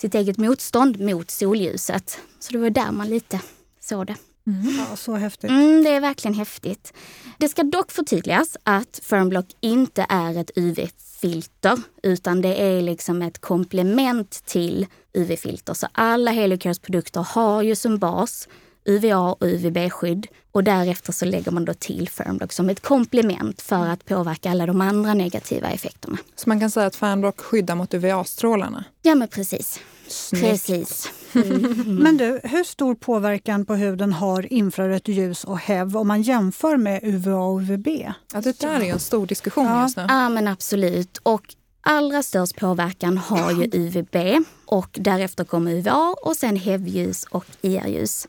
sitt 0.00 0.14
eget 0.14 0.38
motstånd 0.38 1.00
mot 1.00 1.30
solljuset. 1.30 2.18
Så 2.38 2.52
det 2.52 2.58
var 2.58 2.70
där 2.70 2.92
man 2.92 3.08
lite 3.08 3.40
såg 3.80 4.06
det. 4.06 4.16
Mm. 4.46 4.76
Ja, 4.78 4.96
så 4.96 5.14
häftigt. 5.14 5.50
Mm, 5.50 5.84
det 5.84 5.90
är 5.90 6.00
verkligen 6.00 6.34
häftigt. 6.34 6.92
Det 7.38 7.48
ska 7.48 7.62
dock 7.62 7.90
förtydligas 7.90 8.56
att 8.62 9.00
Fernblock 9.02 9.46
inte 9.60 10.06
är 10.08 10.38
ett 10.38 10.50
UV-filter 10.56 11.78
utan 12.02 12.40
det 12.42 12.62
är 12.62 12.82
liksom 12.82 13.22
ett 13.22 13.38
komplement 13.38 14.30
till 14.46 14.86
UV-filter. 15.12 15.74
Så 15.74 15.86
alla 15.92 16.30
Heliocures 16.30 16.78
produkter 16.78 17.20
har 17.20 17.62
ju 17.62 17.76
som 17.76 17.98
bas 17.98 18.48
UVA 18.84 19.18
och 19.18 19.46
UVB-skydd 19.46 20.26
och 20.52 20.64
därefter 20.64 21.12
så 21.12 21.24
lägger 21.24 21.50
man 21.50 21.64
då 21.64 21.74
till 21.74 22.08
Fernblock 22.08 22.52
som 22.52 22.70
ett 22.70 22.80
komplement 22.80 23.62
för 23.62 23.86
att 23.86 24.04
påverka 24.04 24.50
alla 24.50 24.66
de 24.66 24.80
andra 24.80 25.14
negativa 25.14 25.68
effekterna. 25.70 26.18
Så 26.36 26.48
man 26.48 26.60
kan 26.60 26.70
säga 26.70 26.86
att 26.86 26.96
Fernblock 26.96 27.40
skyddar 27.40 27.74
mot 27.74 27.94
UVA-strålarna? 27.94 28.84
Ja 29.02 29.14
men 29.14 29.28
precis. 29.28 29.80
Snyggt. 30.08 30.44
Precis. 30.44 31.10
Mm. 31.32 31.96
Men 31.96 32.16
du, 32.16 32.40
hur 32.44 32.64
stor 32.64 32.94
påverkan 32.94 33.64
på 33.64 33.74
huden 33.74 34.12
har 34.12 34.52
infrarött 34.52 35.08
ljus 35.08 35.44
och 35.44 35.58
HEV 35.58 35.96
om 35.96 36.08
man 36.08 36.22
jämför 36.22 36.76
med 36.76 37.00
UVA 37.02 37.36
och 37.36 37.60
UVB? 37.60 37.88
Ja, 38.32 38.40
det 38.40 38.60
där 38.60 38.80
är 38.80 38.92
en 38.92 39.00
stor 39.00 39.26
diskussion 39.26 39.66
ja. 39.66 39.82
just 39.82 39.96
nu. 39.96 40.04
Ja, 40.08 40.28
men 40.28 40.48
absolut. 40.48 41.18
Och 41.22 41.54
allra 41.80 42.22
störst 42.22 42.56
påverkan 42.56 43.18
har 43.18 43.52
ju 43.52 43.70
UVB 43.72 44.44
och 44.66 44.98
därefter 45.00 45.44
kommer 45.44 45.72
UVA 45.72 46.14
och 46.22 46.36
sen 46.36 46.56
HEV-ljus 46.56 47.24
och 47.30 47.44
IR-ljus 47.62 48.26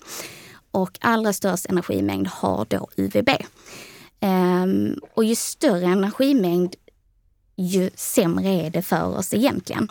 och 0.71 0.97
allra 1.01 1.33
störst 1.33 1.65
energimängd 1.65 2.27
har 2.27 2.65
då 2.69 2.89
UVB. 2.97 3.29
Um, 3.29 3.37
ehm, 4.19 4.95
och 5.13 5.23
ju 5.23 5.35
större 5.35 5.85
energimängd, 5.85 6.75
ju 7.55 7.89
sämre 7.95 8.49
är 8.49 8.69
det 8.69 8.81
för 8.81 9.17
oss 9.17 9.33
egentligen. 9.33 9.89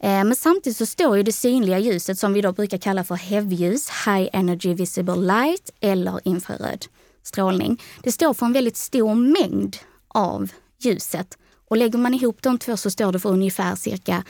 Ehm, 0.00 0.28
men 0.28 0.36
samtidigt 0.36 0.76
så 0.76 0.86
står 0.86 1.16
ju 1.16 1.22
det 1.22 1.32
synliga 1.32 1.78
ljuset 1.78 2.18
som 2.18 2.32
vi 2.32 2.40
då 2.40 2.52
brukar 2.52 2.78
kalla 2.78 3.04
för 3.04 3.14
HEV-ljus, 3.14 3.88
High 3.88 4.28
Energy 4.32 4.74
Visible 4.74 5.16
Light 5.16 5.70
eller 5.80 6.20
infraröd 6.24 6.86
strålning. 7.22 7.82
Det 8.02 8.12
står 8.12 8.34
för 8.34 8.46
en 8.46 8.52
väldigt 8.52 8.76
stor 8.76 9.14
mängd 9.14 9.76
av 10.08 10.50
ljuset 10.78 11.38
och 11.68 11.76
lägger 11.76 11.98
man 11.98 12.14
ihop 12.14 12.42
de 12.42 12.58
två 12.58 12.76
så 12.76 12.90
står 12.90 13.12
det 13.12 13.18
för 13.18 13.30
ungefär 13.30 13.76
cirka 13.76 14.24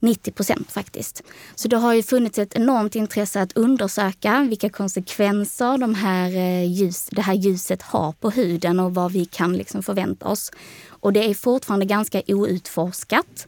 90 0.00 0.32
procent 0.32 0.72
faktiskt. 0.72 1.22
Så 1.54 1.68
det 1.68 1.76
har 1.76 1.94
ju 1.94 2.02
funnits 2.02 2.38
ett 2.38 2.56
enormt 2.56 2.94
intresse 2.94 3.42
att 3.42 3.56
undersöka 3.56 4.46
vilka 4.48 4.70
konsekvenser 4.70 5.78
de 5.78 5.94
här 5.94 6.36
eh, 6.36 6.72
ljus, 6.72 7.08
det 7.12 7.22
här 7.22 7.34
ljuset 7.34 7.82
har 7.82 8.12
på 8.12 8.30
huden 8.30 8.80
och 8.80 8.94
vad 8.94 9.12
vi 9.12 9.24
kan 9.24 9.56
liksom 9.56 9.82
förvänta 9.82 10.28
oss. 10.28 10.52
Och 10.88 11.12
det 11.12 11.30
är 11.30 11.34
fortfarande 11.34 11.86
ganska 11.86 12.22
outforskat. 12.26 13.46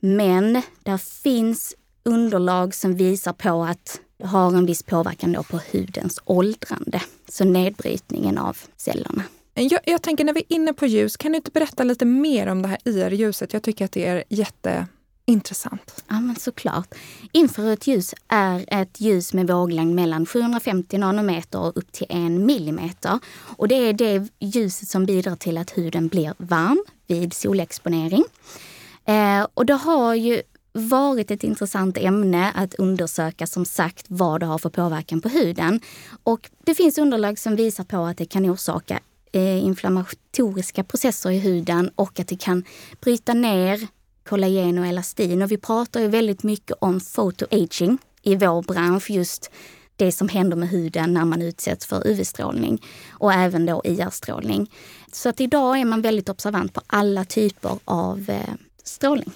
Men 0.00 0.62
det 0.82 0.98
finns 1.02 1.74
underlag 2.02 2.74
som 2.74 2.96
visar 2.96 3.32
på 3.32 3.64
att 3.64 4.00
det 4.18 4.26
har 4.26 4.56
en 4.56 4.66
viss 4.66 4.82
påverkan 4.82 5.32
då 5.32 5.42
på 5.42 5.60
hudens 5.72 6.20
åldrande. 6.24 7.02
Så 7.28 7.44
nedbrytningen 7.44 8.38
av 8.38 8.58
cellerna. 8.76 9.22
Jag, 9.54 9.80
jag 9.84 10.02
tänker 10.02 10.24
när 10.24 10.32
vi 10.32 10.40
är 10.40 10.54
inne 10.54 10.72
på 10.72 10.86
ljus, 10.86 11.16
kan 11.16 11.32
du 11.32 11.36
inte 11.36 11.50
berätta 11.50 11.84
lite 11.84 12.04
mer 12.04 12.46
om 12.46 12.62
det 12.62 12.68
här 12.68 12.78
IR-ljuset? 12.84 13.52
Jag 13.52 13.62
tycker 13.62 13.84
att 13.84 13.92
det 13.92 14.06
är 14.06 14.24
jätte 14.28 14.86
Intressant. 15.26 16.04
Ja, 16.08 16.20
men 16.20 16.36
såklart. 16.36 16.94
Infrarött 17.32 17.86
ljus 17.86 18.14
är 18.28 18.64
ett 18.68 19.00
ljus 19.00 19.32
med 19.32 19.46
våglängd 19.48 19.94
mellan 19.94 20.26
750 20.26 20.98
nanometer 20.98 21.60
och 21.60 21.76
upp 21.76 21.92
till 21.92 22.06
en 22.08 22.46
millimeter. 22.46 23.18
Och 23.56 23.68
det 23.68 23.74
är 23.74 23.92
det 23.92 24.28
ljuset 24.40 24.88
som 24.88 25.06
bidrar 25.06 25.36
till 25.36 25.58
att 25.58 25.78
huden 25.78 26.08
blir 26.08 26.34
varm 26.38 26.84
vid 27.06 27.32
solexponering. 27.32 28.24
Eh, 29.04 29.46
och 29.54 29.66
det 29.66 29.74
har 29.74 30.14
ju 30.14 30.42
varit 30.72 31.30
ett 31.30 31.44
intressant 31.44 31.98
ämne 31.98 32.52
att 32.54 32.74
undersöka 32.74 33.46
som 33.46 33.64
sagt 33.64 34.06
vad 34.08 34.40
det 34.40 34.46
har 34.46 34.58
för 34.58 34.70
påverkan 34.70 35.20
på 35.20 35.28
huden. 35.28 35.80
Och 36.22 36.50
det 36.64 36.74
finns 36.74 36.98
underlag 36.98 37.38
som 37.38 37.56
visar 37.56 37.84
på 37.84 37.96
att 37.96 38.16
det 38.16 38.26
kan 38.26 38.50
orsaka 38.50 39.00
eh, 39.32 39.64
inflammatoriska 39.64 40.84
processer 40.84 41.30
i 41.30 41.38
huden 41.38 41.90
och 41.94 42.20
att 42.20 42.28
det 42.28 42.40
kan 42.40 42.64
bryta 43.00 43.34
ner 43.34 43.88
kollagen 44.30 44.78
och 44.78 44.86
elastin. 44.86 45.42
Och 45.42 45.50
vi 45.50 45.58
pratar 45.58 46.00
ju 46.00 46.08
väldigt 46.08 46.42
mycket 46.42 46.76
om 46.80 47.00
photoaging 47.00 47.98
i 48.22 48.36
vår 48.36 48.62
bransch, 48.62 49.10
just 49.10 49.50
det 49.96 50.12
som 50.12 50.28
händer 50.28 50.56
med 50.56 50.68
huden 50.68 51.14
när 51.14 51.24
man 51.24 51.42
utsätts 51.42 51.86
för 51.86 52.06
UV-strålning 52.06 52.82
och 53.10 53.32
även 53.32 53.66
då 53.66 53.82
IR-strålning. 53.84 54.70
Så 55.12 55.28
att 55.28 55.40
idag 55.40 55.80
är 55.80 55.84
man 55.84 56.02
väldigt 56.02 56.28
observant 56.28 56.72
på 56.72 56.80
alla 56.86 57.24
typer 57.24 57.78
av 57.84 58.30
eh, 58.30 58.54
strålning. 58.84 59.32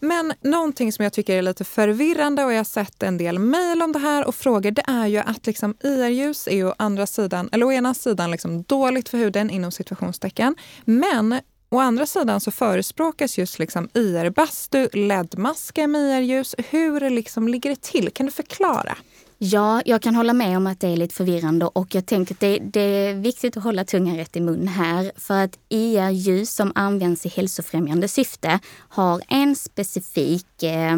Men 0.00 0.32
någonting 0.40 0.92
som 0.92 1.02
jag 1.02 1.12
tycker 1.12 1.36
är 1.36 1.42
lite 1.42 1.64
förvirrande 1.64 2.44
och 2.44 2.52
jag 2.52 2.58
har 2.58 2.64
sett 2.64 3.02
en 3.02 3.18
del 3.18 3.38
mejl 3.38 3.82
om 3.82 3.92
det 3.92 3.98
här 3.98 4.26
och 4.26 4.34
frågor, 4.34 4.70
det 4.70 4.84
är 4.86 5.06
ju 5.06 5.18
att 5.18 5.46
liksom 5.46 5.74
IR-ljus 5.80 6.48
är 6.48 6.66
å 6.66 6.74
andra 6.78 7.06
sidan, 7.06 7.48
eller 7.52 7.66
å 7.66 7.72
ena 7.72 7.94
sidan 7.94 8.30
liksom 8.30 8.62
dåligt 8.62 9.08
för 9.08 9.18
huden 9.18 9.50
inom 9.50 9.72
situationstecken. 9.72 10.56
Men 10.84 11.40
Å 11.70 11.78
andra 11.78 12.06
sidan 12.06 12.40
så 12.40 12.50
förespråkas 12.50 13.38
just 13.38 13.58
liksom 13.58 13.88
IR-bastu, 13.94 14.88
LED-masker 14.92 15.86
med 15.86 16.00
IR-ljus. 16.00 16.54
Hur 16.58 17.10
liksom 17.10 17.48
ligger 17.48 17.70
det 17.70 17.80
till? 17.80 18.10
Kan 18.10 18.26
du 18.26 18.32
förklara? 18.32 18.96
Ja, 19.38 19.82
jag 19.84 20.02
kan 20.02 20.14
hålla 20.14 20.32
med 20.32 20.56
om 20.56 20.66
att 20.66 20.80
det 20.80 20.88
är 20.88 20.96
lite 20.96 21.14
förvirrande 21.14 21.66
och 21.66 21.94
jag 21.94 22.06
tänker 22.06 22.34
att 22.34 22.40
det, 22.40 22.58
det 22.58 22.80
är 22.80 23.14
viktigt 23.14 23.56
att 23.56 23.62
hålla 23.62 23.84
tungan 23.84 24.16
rätt 24.16 24.36
i 24.36 24.40
mun 24.40 24.68
här. 24.68 25.12
För 25.16 25.44
att 25.44 25.58
IR-ljus 25.68 26.54
som 26.54 26.72
används 26.74 27.26
i 27.26 27.28
hälsofrämjande 27.28 28.08
syfte 28.08 28.58
har 28.88 29.22
en 29.28 29.56
specifik 29.56 30.62
eh, 30.62 30.94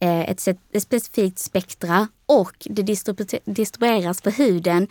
eh 0.00 0.30
ett, 0.30 0.48
ett 0.72 0.82
specifikt 0.82 1.38
spektra 1.38 2.08
och 2.26 2.56
det 2.70 2.82
distribueras 3.44 4.22
på 4.22 4.30
huden 4.30 4.88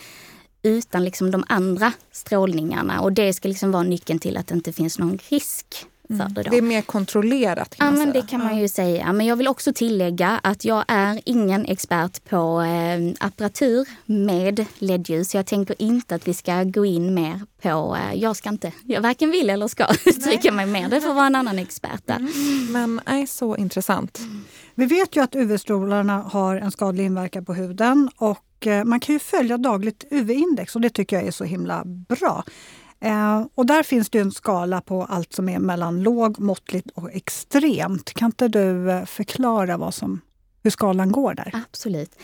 utan 0.63 1.03
liksom 1.03 1.32
de 1.32 1.44
andra 1.48 1.94
strålningarna. 2.12 3.01
Och 3.01 3.13
det 3.13 3.34
ska 3.34 3.48
liksom 3.48 3.72
vara 3.72 3.84
nyckeln 3.84 4.20
till 4.20 4.38
att 4.38 4.48
det 4.48 4.56
inte 4.56 4.74
finns 4.74 5.00
någon 5.00 5.20
risk 5.30 5.86
för 6.18 6.24
mm. 6.24 6.34
det. 6.34 6.44
Då. 6.44 6.50
Det 6.50 6.58
är 6.58 6.62
mer 6.62 6.82
kontrollerat 6.82 7.75
kan 7.75 7.88
ja, 7.88 7.91
men 7.91 8.13
det 8.13 8.22
kan 8.22 8.39
man 8.39 8.58
ju 8.58 8.68
säga. 8.68 9.13
Men 9.13 9.25
jag 9.25 9.36
vill 9.36 9.48
också 9.48 9.74
tillägga 9.74 10.39
att 10.44 10.65
jag 10.65 10.86
är 10.88 11.22
ingen 11.25 11.65
expert 11.65 12.30
på 12.30 12.62
eh, 12.62 13.13
apparatur 13.20 13.88
med 14.06 14.65
ledljus. 14.80 15.36
Jag 15.36 15.46
tänker 15.46 15.82
inte 15.82 16.15
att 16.15 16.27
vi 16.27 16.34
ska 16.34 16.63
gå 16.63 16.86
in 16.86 17.13
mer 17.13 17.41
på, 17.62 17.98
eh, 17.98 18.20
jag 18.20 18.36
ska 18.36 18.50
inte, 18.50 18.72
jag 18.86 19.01
varken 19.01 19.32
vill 19.32 19.50
eller 19.50 19.68
ska 19.68 19.86
uttrycka 20.06 20.51
mig 20.51 20.65
mer. 20.65 20.89
Det 20.89 21.01
får 21.01 21.13
vara 21.13 21.25
en 21.25 21.36
annan 21.36 21.60
expert 21.60 22.01
där. 22.06 22.15
Mm. 22.15 22.72
Men 22.72 23.01
är 23.06 23.25
så 23.25 23.58
intressant. 23.58 24.20
Vi 24.75 24.86
vet 24.86 25.15
ju 25.15 25.24
att 25.24 25.36
UV-strålarna 25.36 26.22
har 26.22 26.56
en 26.56 26.72
skadlig 26.72 27.06
inverkan 27.06 27.46
på 27.46 27.53
huden 27.53 28.10
och 28.18 28.38
Eh, 28.68 28.84
man 28.84 29.00
kan 29.00 29.15
ju 29.15 29.20
följa 29.20 29.58
dagligt 29.58 30.06
UV-index 30.12 30.75
och 30.75 30.82
det 30.82 30.89
tycker 30.89 31.15
jag 31.15 31.27
är 31.27 31.32
så 31.32 31.44
himla 31.44 31.84
bra. 31.86 32.44
Eh, 33.00 33.46
och 33.56 33.65
där 33.65 33.84
finns 33.84 34.10
det 34.10 34.20
en 34.20 34.32
skala 34.32 34.82
på 34.82 35.03
allt 35.03 35.34
som 35.34 35.50
är 35.50 35.60
mellan 35.60 36.03
låg, 36.03 36.39
måttligt 36.39 36.88
och 36.96 37.12
extremt. 37.12 38.13
Kan 38.13 38.25
inte 38.25 38.48
du 38.48 38.91
eh, 38.91 39.06
förklara 39.06 39.77
vad 39.77 39.94
som, 39.94 40.22
hur 40.63 40.72
skalan 40.72 41.12
går 41.12 41.34
där? 41.34 41.51
Absolut. 41.70 42.15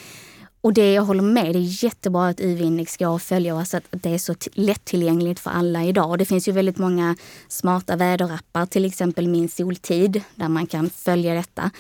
Och 0.61 0.73
det 0.73 0.93
jag 0.93 1.03
håller 1.03 1.23
med, 1.23 1.55
det 1.55 1.59
är 1.59 1.83
jättebra 1.83 2.27
att 2.27 2.41
UV-index 2.41 2.97
går 2.97 3.15
att 3.15 3.23
följa 3.23 3.55
och 3.55 3.61
att 3.61 3.83
det 3.91 4.09
är 4.09 4.17
så 4.17 4.35
lättillgängligt 4.53 5.39
för 5.39 5.51
alla 5.51 5.83
idag. 5.83 6.19
Det 6.19 6.25
finns 6.25 6.47
ju 6.47 6.51
väldigt 6.51 6.77
många 6.77 7.15
smarta 7.47 7.95
väderappar, 7.95 8.65
till 8.65 8.85
exempel 8.85 9.27
Min 9.27 9.49
soltid, 9.49 10.21
där 10.35 10.49
man 10.49 10.67
kan 10.67 10.89
följa 10.89 11.33
detta. 11.33 11.71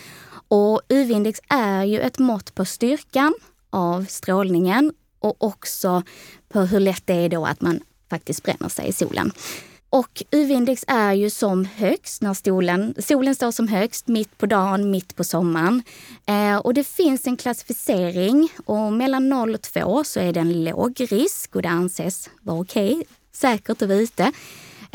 Och 0.47 0.81
UV-index 0.89 1.39
är 1.49 1.83
ju 1.83 1.99
ett 1.99 2.19
mått 2.19 2.55
på 2.55 2.65
styrkan 2.65 3.33
av 3.69 4.05
strålningen 4.09 4.93
och 5.19 5.43
också 5.43 6.03
på 6.49 6.61
hur 6.61 6.79
lätt 6.79 7.03
det 7.05 7.13
är 7.13 7.29
då 7.29 7.45
att 7.45 7.61
man 7.61 7.79
faktiskt 8.09 8.43
bränner 8.43 8.69
sig 8.69 8.87
i 8.87 8.93
solen. 8.93 9.31
Och 9.89 10.23
UV-index 10.31 10.83
är 10.87 11.13
ju 11.13 11.29
som 11.29 11.65
högst 11.65 12.21
när 12.21 12.33
solen, 12.33 12.95
solen 12.99 13.35
står 13.35 13.51
som 13.51 13.67
högst 13.67 14.07
mitt 14.07 14.37
på 14.37 14.45
dagen, 14.45 14.91
mitt 14.91 15.15
på 15.15 15.23
sommaren. 15.23 15.83
Eh, 16.25 16.57
och 16.57 16.73
det 16.73 16.83
finns 16.83 17.27
en 17.27 17.37
klassificering 17.37 18.49
och 18.65 18.93
mellan 18.93 19.29
0 19.29 19.53
och 19.53 19.61
2 19.61 20.03
så 20.03 20.19
är 20.19 20.33
det 20.33 20.39
en 20.39 20.63
låg 20.63 21.07
risk 21.09 21.55
och 21.55 21.61
det 21.61 21.69
anses 21.69 22.29
vara 22.41 22.59
okej, 22.59 22.93
okay, 22.93 23.03
säkert 23.33 23.81
att 23.81 23.87
vara 23.87 23.99
ute. 23.99 24.31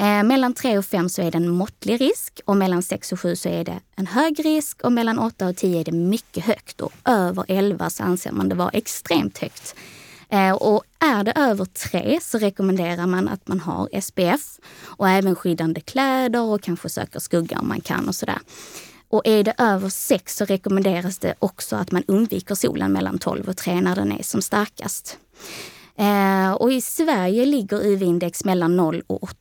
Eh, 0.02 0.23
mellan 0.23 0.54
3 0.54 0.78
och 0.78 0.85
5 0.85 1.09
så 1.09 1.23
är 1.23 1.30
det 1.30 1.38
en 1.38 1.49
måttlig 1.49 2.00
risk 2.00 2.40
och 2.44 2.56
mellan 2.56 2.82
6 2.82 3.12
och 3.12 3.21
7 3.21 3.37
så 3.37 3.49
är 3.49 3.64
det 3.64 3.80
en 3.97 4.06
hög 4.06 4.44
risk 4.44 4.80
och 4.82 4.92
mellan 4.92 5.18
8 5.18 5.49
och 5.49 5.56
10 5.56 5.80
är 5.80 5.85
det 5.85 5.92
mycket 5.92 6.44
högt 6.44 6.80
och 6.80 6.92
över 7.04 7.44
11 7.49 7.90
så 7.90 8.02
anser 8.02 8.32
man 8.32 8.49
det 8.49 8.54
vara 8.54 8.68
extremt 8.68 9.38
högt. 9.38 9.75
Eh, 10.28 10.52
och 10.52 10.82
är 10.99 11.25
det 11.25 11.32
över 11.37 11.64
3 11.64 12.18
så 12.23 12.38
rekommenderar 12.38 13.06
man 13.06 13.28
att 13.28 13.49
man 13.49 13.61
har 13.61 14.00
SPF 14.00 14.59
och 14.82 15.09
även 15.09 15.35
skyddande 15.35 15.80
kläder 15.80 16.40
och 16.40 16.62
kanske 16.62 16.88
söker 16.88 17.21
skugga 17.21 17.59
om 17.59 17.68
man 17.68 17.80
kan 17.80 18.09
och 18.09 18.14
sådär. 18.14 18.38
Och 19.09 19.23
är 19.25 19.44
det 19.44 19.54
över 19.59 19.88
6 19.88 20.37
så 20.37 20.44
rekommenderas 20.44 21.18
det 21.18 21.35
också 21.38 21.76
att 21.76 21.92
man 21.92 22.02
undviker 22.06 22.54
solen 22.54 22.92
mellan 22.92 23.18
12 23.18 23.49
och 23.49 23.56
3 23.56 23.80
när 23.80 23.97
den 23.97 24.12
är 24.12 24.23
som 24.23 24.42
starkast. 24.42 25.18
Eh, 25.97 26.52
och 26.52 26.73
i 26.73 26.80
Sverige 26.80 27.47
ligger 27.47 27.87
UV-index 27.87 28.44
mellan 28.44 28.76
0 28.76 29.02
och 29.06 29.23
8 29.23 29.37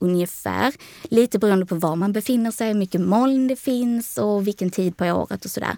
ungefär. 0.00 0.74
Lite 1.02 1.38
beroende 1.38 1.66
på 1.66 1.74
var 1.74 1.96
man 1.96 2.12
befinner 2.12 2.50
sig, 2.50 2.68
hur 2.68 2.74
mycket 2.74 3.00
moln 3.00 3.48
det 3.48 3.56
finns 3.56 4.18
och 4.18 4.46
vilken 4.46 4.70
tid 4.70 4.96
på 4.96 5.04
året 5.04 5.44
och 5.44 5.50
sådär. 5.50 5.76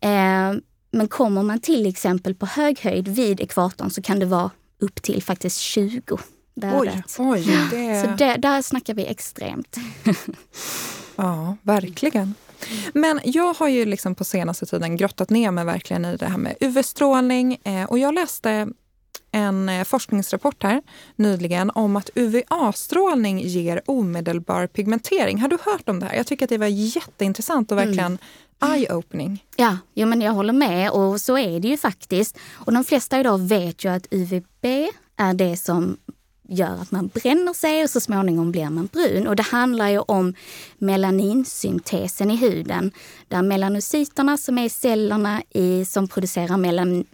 Eh, 0.00 0.52
men 0.90 1.08
kommer 1.08 1.42
man 1.42 1.60
till 1.60 1.86
exempel 1.86 2.34
på 2.34 2.46
hög 2.46 2.80
höjd 2.80 3.08
vid 3.08 3.40
ekvatorn 3.40 3.90
så 3.90 4.02
kan 4.02 4.18
det 4.18 4.26
vara 4.26 4.50
upp 4.78 5.02
till 5.02 5.22
faktiskt 5.22 5.58
20 5.58 6.18
värdet. 6.54 7.16
Oj, 7.18 7.44
oj, 7.46 7.68
det... 7.70 8.02
Så 8.04 8.24
det, 8.24 8.36
där 8.36 8.62
snackar 8.62 8.94
vi 8.94 9.06
extremt. 9.06 9.76
ja, 11.16 11.56
verkligen. 11.62 12.34
Men 12.92 13.20
jag 13.24 13.54
har 13.54 13.68
ju 13.68 13.84
liksom 13.84 14.14
på 14.14 14.24
senaste 14.24 14.66
tiden 14.66 14.96
grottat 14.96 15.30
ner 15.30 15.50
mig 15.50 15.64
verkligen 15.64 16.04
i 16.04 16.16
det 16.16 16.26
här 16.26 16.38
med 16.38 16.56
UV-strålning 16.60 17.58
eh, 17.64 17.84
och 17.84 17.98
jag 17.98 18.14
läste 18.14 18.68
en 19.32 19.68
eh, 19.68 19.84
forskningsrapport 19.84 20.62
här 20.62 20.82
nyligen 21.16 21.70
om 21.70 21.96
att 21.96 22.10
UVA-strålning 22.14 23.40
ger 23.40 23.82
omedelbar 23.86 24.66
pigmentering. 24.66 25.40
Har 25.40 25.48
du 25.48 25.58
hört 25.64 25.88
om 25.88 26.00
det 26.00 26.06
här? 26.06 26.14
Jag 26.14 26.26
tycker 26.26 26.46
att 26.46 26.50
det 26.50 26.58
var 26.58 26.66
jätteintressant 26.66 27.72
och 27.72 27.78
verkligen 27.78 28.18
mm. 28.62 28.74
eye-opening. 28.74 29.44
Ja, 29.56 29.78
jo, 29.94 30.06
men 30.08 30.20
jag 30.20 30.32
håller 30.32 30.52
med 30.52 30.90
och 30.90 31.20
så 31.20 31.38
är 31.38 31.60
det 31.60 31.68
ju 31.68 31.76
faktiskt. 31.76 32.38
Och 32.54 32.72
de 32.72 32.84
flesta 32.84 33.20
idag 33.20 33.38
vet 33.38 33.84
ju 33.84 33.88
att 33.88 34.06
UVB 34.10 34.64
är 35.16 35.34
det 35.34 35.56
som 35.56 35.96
gör 36.48 36.80
att 36.82 36.90
man 36.90 37.08
bränner 37.08 37.52
sig 37.52 37.82
och 37.84 37.90
så 37.90 38.00
småningom 38.00 38.52
blir 38.52 38.70
man 38.70 38.88
brun. 38.92 39.26
Och 39.26 39.36
det 39.36 39.42
handlar 39.42 39.88
ju 39.88 39.98
om 39.98 40.34
melaninsyntesen 40.78 42.30
i 42.30 42.36
huden. 42.36 42.92
Där 43.28 43.42
melanocyterna 43.42 44.36
som 44.36 44.58
är 44.58 44.68
cellerna 44.68 45.42
i, 45.50 45.84
som 45.84 46.08
producerar 46.08 46.56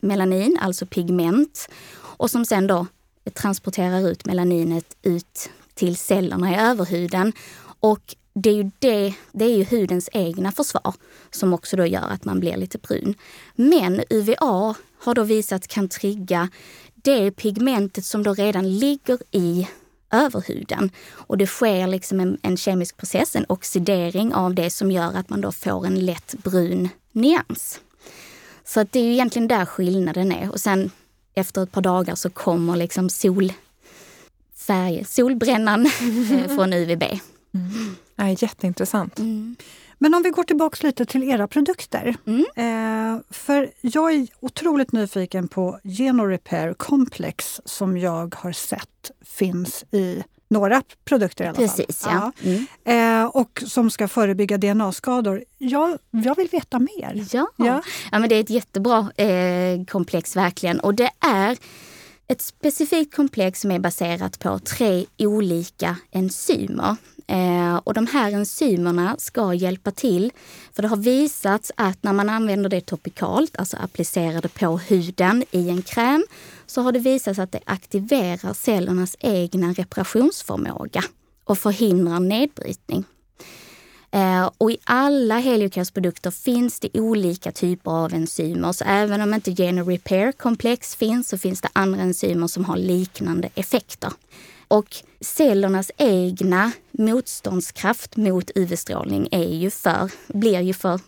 melanin, 0.00 0.58
alltså 0.62 0.86
pigment, 0.86 1.68
och 1.96 2.30
som 2.30 2.44
sen 2.44 2.66
då 2.66 2.86
transporterar 3.34 4.08
ut 4.08 4.26
melaninet 4.26 4.96
ut 5.02 5.50
till 5.74 5.96
cellerna 5.96 6.52
i 6.52 6.56
överhuden. 6.56 7.32
Och 7.80 8.16
det 8.34 8.50
är 8.50 8.54
ju, 8.54 8.70
det, 8.78 9.14
det 9.32 9.44
är 9.44 9.56
ju 9.56 9.64
hudens 9.64 10.08
egna 10.12 10.52
försvar 10.52 10.94
som 11.30 11.54
också 11.54 11.76
då 11.76 11.86
gör 11.86 12.08
att 12.10 12.24
man 12.24 12.40
blir 12.40 12.56
lite 12.56 12.78
brun. 12.78 13.14
Men 13.54 14.02
UVA 14.10 14.74
har 14.98 15.14
då 15.14 15.22
visat 15.22 15.68
kan 15.68 15.88
trigga 15.88 16.48
det 17.02 17.30
pigmentet 17.30 18.04
som 18.04 18.22
då 18.22 18.34
redan 18.34 18.78
ligger 18.78 19.18
i 19.30 19.68
överhuden. 20.10 20.90
Och 21.12 21.38
det 21.38 21.46
sker 21.46 21.86
liksom 21.86 22.20
en, 22.20 22.38
en, 22.42 22.56
kemisk 22.56 22.96
process, 22.96 23.36
en 23.36 23.46
oxidering 23.48 24.34
av 24.34 24.54
det 24.54 24.70
som 24.70 24.90
gör 24.90 25.14
att 25.14 25.30
man 25.30 25.40
då 25.40 25.52
får 25.52 25.86
en 25.86 26.06
lätt 26.06 26.34
brun 26.44 26.88
nyans. 27.12 27.80
Så 28.64 28.80
att 28.80 28.92
det 28.92 28.98
är 28.98 29.04
ju 29.04 29.12
egentligen 29.12 29.48
där 29.48 29.66
skillnaden 29.66 30.32
är. 30.32 30.50
Och 30.50 30.60
sen 30.60 30.90
efter 31.34 31.62
ett 31.62 31.72
par 31.72 31.82
dagar 31.82 32.14
så 32.14 32.30
kommer 32.30 32.76
liksom 32.76 33.10
solfärg, 33.10 33.54
solbrännan 35.04 35.86
eh, 36.32 36.56
från 36.56 36.72
UVB. 36.72 37.02
Mm. 37.54 37.96
Ja, 38.16 38.28
jätteintressant. 38.28 39.18
Mm. 39.18 39.56
Men 40.02 40.14
om 40.14 40.22
vi 40.22 40.30
går 40.30 40.42
tillbaka 40.42 40.86
lite 40.86 41.04
till 41.04 41.22
era 41.22 41.48
produkter. 41.48 42.16
Mm. 42.26 42.44
Eh, 42.56 43.22
för 43.30 43.70
jag 43.80 44.14
är 44.14 44.26
otroligt 44.40 44.92
nyfiken 44.92 45.48
på 45.48 45.78
Genorepair 45.84 46.74
Complex 46.74 47.60
som 47.64 47.98
jag 47.98 48.34
har 48.34 48.52
sett 48.52 49.10
finns 49.24 49.84
i 49.90 50.22
några 50.50 50.82
produkter 51.04 51.44
i 51.44 51.48
alla 51.48 51.56
Precis, 51.56 52.02
fall. 52.02 52.12
Ja. 52.14 52.32
ja. 52.40 52.50
Mm. 52.84 53.22
Eh, 53.22 53.26
och 53.26 53.62
som 53.66 53.90
ska 53.90 54.08
förebygga 54.08 54.58
DNA-skador. 54.58 55.44
Jag, 55.58 55.98
jag 56.10 56.36
vill 56.36 56.48
veta 56.48 56.78
mer. 56.78 57.26
Ja, 57.32 57.46
ja. 57.56 57.82
ja 58.12 58.18
men 58.18 58.28
det 58.28 58.34
är 58.34 58.40
ett 58.40 58.50
jättebra 58.50 59.10
eh, 59.16 59.84
komplex 59.84 60.36
verkligen. 60.36 60.80
Och 60.80 60.94
det 60.94 61.10
är 61.20 61.58
ett 62.28 62.40
specifikt 62.40 63.14
komplex 63.14 63.60
som 63.60 63.70
är 63.70 63.78
baserat 63.78 64.38
på 64.38 64.58
tre 64.58 65.06
olika 65.18 65.96
enzymer. 66.10 66.96
Eh, 67.30 67.76
och 67.76 67.94
de 67.94 68.06
här 68.06 68.32
enzymerna 68.32 69.16
ska 69.18 69.54
hjälpa 69.54 69.90
till, 69.90 70.32
för 70.72 70.82
det 70.82 70.88
har 70.88 70.96
visats 70.96 71.72
att 71.76 72.02
när 72.02 72.12
man 72.12 72.28
använder 72.28 72.70
det 72.70 72.80
topikalt, 72.80 73.56
alltså 73.56 73.76
applicerar 73.76 74.42
det 74.42 74.54
på 74.54 74.78
huden 74.78 75.44
i 75.50 75.68
en 75.68 75.82
kräm, 75.82 76.24
så 76.66 76.82
har 76.82 76.92
det 76.92 76.98
visats 76.98 77.38
att 77.38 77.52
det 77.52 77.60
aktiverar 77.64 78.52
cellernas 78.52 79.16
egna 79.20 79.72
reparationsförmåga 79.72 81.04
och 81.44 81.58
förhindrar 81.58 82.20
nedbrytning. 82.20 83.04
Eh, 84.12 84.50
och 84.58 84.70
i 84.70 84.78
alla 84.84 85.38
heliokasprodukter 85.38 86.30
finns 86.30 86.80
det 86.80 87.00
olika 87.00 87.52
typer 87.52 87.90
av 87.90 88.14
enzymer. 88.14 88.72
Så 88.72 88.84
även 88.84 89.20
om 89.20 89.34
inte 89.34 89.50
Gene 89.50 89.82
Repair-komplex 89.82 90.96
finns 90.96 91.28
så 91.28 91.38
finns 91.38 91.60
det 91.60 91.68
andra 91.72 92.02
enzymer 92.02 92.46
som 92.46 92.64
har 92.64 92.76
liknande 92.76 93.48
effekter. 93.54 94.12
Och 94.70 94.96
cellernas 95.20 95.90
egna 95.96 96.72
motståndskraft 96.90 98.16
mot 98.16 98.50
UV-strålning 98.54 99.28
är 99.30 99.54
ju 99.54 99.70
för, 99.70 100.10
blir 100.28 100.60
ju 100.60 100.74
för, 100.74 101.00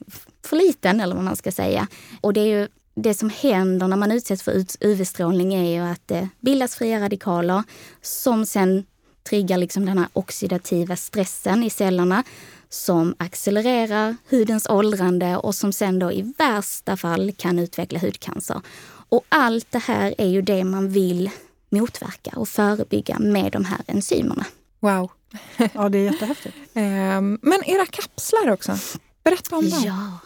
för 0.44 0.56
liten, 0.56 1.00
eller 1.00 1.14
vad 1.14 1.24
man 1.24 1.36
ska 1.36 1.52
säga. 1.52 1.88
Och 2.20 2.32
det 2.32 2.40
är 2.40 2.60
ju 2.60 2.68
det 2.94 3.14
som 3.14 3.30
händer 3.30 3.88
när 3.88 3.96
man 3.96 4.12
utsätts 4.12 4.42
för 4.42 4.64
UV-strålning 4.80 5.54
är 5.54 5.70
ju 5.70 5.92
att 5.92 6.08
det 6.08 6.28
bildas 6.40 6.76
fria 6.76 7.00
radikaler 7.00 7.62
som 8.00 8.46
sen 8.46 8.84
triggar 9.28 9.58
liksom 9.58 9.86
den 9.86 9.98
här 9.98 10.08
oxidativa 10.12 10.96
stressen 10.96 11.64
i 11.64 11.70
cellerna 11.70 12.24
som 12.68 13.14
accelererar 13.18 14.16
hudens 14.30 14.66
åldrande 14.68 15.36
och 15.36 15.54
som 15.54 15.72
sen 15.72 15.98
då 15.98 16.12
i 16.12 16.32
värsta 16.38 16.96
fall 16.96 17.32
kan 17.36 17.58
utveckla 17.58 17.98
hudcancer. 17.98 18.60
Och 19.08 19.24
allt 19.28 19.66
det 19.70 19.78
här 19.78 20.14
är 20.18 20.28
ju 20.28 20.42
det 20.42 20.64
man 20.64 20.88
vill 20.88 21.30
motverka 21.72 22.30
och 22.36 22.48
förebygga 22.48 23.18
med 23.18 23.52
de 23.52 23.64
här 23.64 23.80
enzymerna. 23.86 24.46
Wow. 24.80 25.10
ja, 25.74 25.88
det 25.88 25.98
är 25.98 26.12
jättehäftigt. 26.12 26.56
Ehm, 26.74 27.38
men 27.42 27.64
era 27.64 27.86
kapslar 27.86 28.50
också, 28.50 28.78
berätta 29.24 29.56
om 29.56 29.70
dem. 29.70 29.82
Ja. 29.84 30.18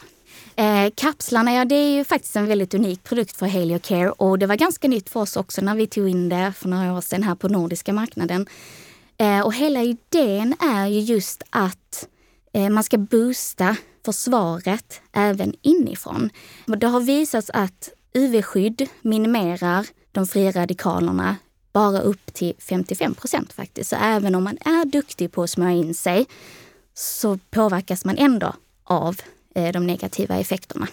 Eh, 0.65 0.93
kapslarna, 0.95 1.55
ja, 1.55 1.65
det 1.65 1.75
är 1.75 1.97
ju 1.97 2.05
faktiskt 2.05 2.37
en 2.37 2.47
väldigt 2.47 2.75
unik 2.75 3.05
produkt 3.05 3.37
för 3.37 3.47
Halio 3.47 3.79
Care 3.79 4.11
och 4.11 4.39
det 4.39 4.47
var 4.47 4.57
ganska 4.57 4.89
nytt 4.89 5.09
för 5.09 5.21
oss 5.21 5.37
också 5.37 5.61
när 5.61 5.75
vi 5.75 5.87
tog 5.87 6.09
in 6.09 6.29
det 6.29 6.53
för 6.57 6.69
några 6.69 6.93
år 6.93 7.01
sedan 7.01 7.23
här 7.23 7.35
på 7.35 7.49
nordiska 7.49 7.93
marknaden. 7.93 8.47
Eh, 9.19 9.41
och 9.41 9.55
hela 9.55 9.83
idén 9.83 10.55
är 10.61 10.87
ju 10.87 11.01
just 11.01 11.43
att 11.51 12.09
eh, 12.53 12.69
man 12.69 12.85
ska 12.85 12.99
boosta 12.99 13.77
försvaret 14.05 15.01
även 15.13 15.55
inifrån. 15.63 16.31
Det 16.67 16.87
har 16.87 17.01
visats 17.01 17.51
att 17.55 17.91
UV-skydd 18.15 18.89
minimerar 19.03 19.87
de 20.17 20.27
fria 20.27 20.51
radikalerna 20.51 21.37
bara 21.73 22.01
upp 22.01 22.35
till 22.35 22.55
55 22.59 23.15
procent 23.15 23.53
faktiskt. 23.53 23.91
Så 23.91 23.97
även 23.97 24.35
om 24.35 24.45
man 24.45 24.59
är 24.61 24.85
duktig 24.85 25.33
på 25.33 25.43
att 25.43 25.51
smörja 25.51 25.77
in 25.77 25.95
sig 25.95 26.27
så 26.95 27.39
påverkas 27.51 28.05
man 28.05 28.19
ändå 28.19 28.53
av 28.85 29.17
eh, 29.55 29.73
de 29.73 29.87
negativa 29.87 30.37
effekterna. 30.37 30.89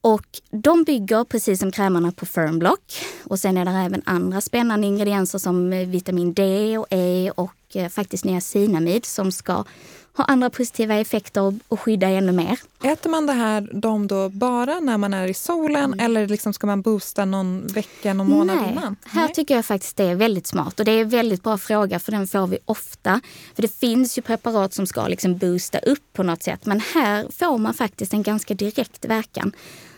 Och 0.00 0.26
de 0.50 0.84
bygger 0.84 1.24
precis 1.24 1.60
som 1.60 1.72
krämerna 1.72 2.12
på 2.12 2.26
Firmblock. 2.26 2.94
Och 3.24 3.38
sen 3.38 3.56
är 3.56 3.64
det 3.64 3.70
även 3.70 4.02
andra 4.06 4.40
spännande 4.40 4.86
ingredienser 4.86 5.38
som 5.38 5.72
eh, 5.72 5.88
vitamin 5.88 6.34
D 6.34 6.78
och 6.78 6.86
E 6.90 7.30
och 7.36 7.52
eh, 7.76 7.88
faktiskt 7.88 8.24
niacinamid 8.24 9.06
som 9.06 9.32
ska 9.32 9.64
ha 10.16 10.24
andra 10.24 10.50
positiva 10.50 10.94
effekter 10.94 11.58
och, 11.68 11.80
skydda 11.80 12.08
ännu 12.08 12.32
mer. 12.32 12.60
Äter 12.82 13.10
man 13.10 13.26
det 13.26 13.32
här 13.32 13.68
de 13.72 14.06
då 14.06 14.28
bara 14.28 14.80
när 14.80 14.98
man 14.98 15.14
är 15.14 15.26
i 15.26 15.34
solen 15.34 15.84
mm. 15.84 16.00
eller 16.00 16.28
liksom 16.28 16.52
ska 16.52 16.66
man 16.66 16.82
boosta 16.82 17.24
någon 17.24 17.66
vecka, 17.66 18.14
någon 18.14 18.28
månad 18.28 18.56
Nej. 18.56 18.72
innan? 18.72 18.96
Här 19.04 19.24
Nej. 19.24 19.34
tycker 19.34 19.56
jag 19.56 19.64
faktiskt 19.64 19.96
det 19.96 20.04
är 20.04 20.14
väldigt 20.14 20.46
smart 20.46 20.80
och 20.80 20.84
det 20.86 20.92
är 20.92 21.00
en 21.00 21.08
väldigt 21.08 21.42
bra 21.42 21.58
fråga 21.58 21.98
för 21.98 22.12
den 22.12 22.26
får 22.26 22.46
vi 22.46 22.58
ofta. 22.64 23.20
För 23.54 23.62
det 23.62 23.74
finns 23.74 24.18
ju 24.18 24.22
preparat 24.22 24.74
som 24.74 24.86
ska 24.86 25.08
liksom 25.08 25.38
boosta 25.38 25.78
upp 25.78 26.12
på 26.12 26.22
något 26.22 26.42
sätt 26.42 26.66
men 26.66 26.80
här 26.94 27.26
får 27.30 27.58
man 27.58 27.74
faktiskt 27.74 28.12
en 28.12 28.22
ganska 28.22 28.54
direkt 28.54 29.04
verkan. 29.04 29.52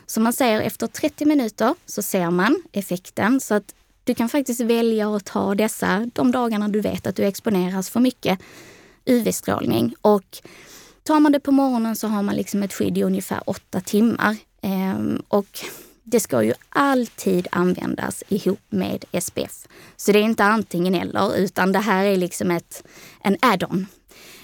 Så 0.06 0.20
man 0.20 0.32
säger 0.32 0.60
efter 0.60 0.86
30 0.86 1.24
minuter 1.24 1.74
så 1.86 2.02
ser 2.02 2.30
man 2.30 2.62
effekten 2.72 3.40
så 3.40 3.54
att 3.54 3.74
du 4.06 4.14
kan 4.14 4.28
faktiskt 4.28 4.60
välja 4.60 5.16
att 5.16 5.24
ta 5.24 5.54
dessa 5.54 6.10
de 6.14 6.32
dagarna 6.32 6.68
du 6.68 6.80
vet 6.80 7.06
att 7.06 7.16
du 7.16 7.24
exponeras 7.24 7.90
för 7.90 8.00
mycket 8.00 8.38
UV-strålning. 9.04 9.94
Och 10.00 10.38
tar 11.02 11.20
man 11.20 11.32
det 11.32 11.40
på 11.40 11.52
morgonen 11.52 11.96
så 11.96 12.08
har 12.08 12.22
man 12.22 12.36
liksom 12.36 12.62
ett 12.62 12.72
skydd 12.72 12.98
i 12.98 13.02
ungefär 13.02 13.40
åtta 13.46 13.80
timmar. 13.80 14.36
Ehm, 14.62 15.22
och 15.28 15.58
det 16.02 16.20
ska 16.20 16.42
ju 16.42 16.52
alltid 16.68 17.48
användas 17.50 18.22
ihop 18.28 18.60
med 18.68 19.04
SPF. 19.20 19.66
Så 19.96 20.12
det 20.12 20.18
är 20.18 20.22
inte 20.22 20.44
antingen 20.44 20.94
eller, 20.94 21.36
utan 21.36 21.72
det 21.72 21.78
här 21.78 22.04
är 22.04 22.16
liksom 22.16 22.50
ett, 22.50 22.84
en 23.22 23.36
add-on. 23.40 23.86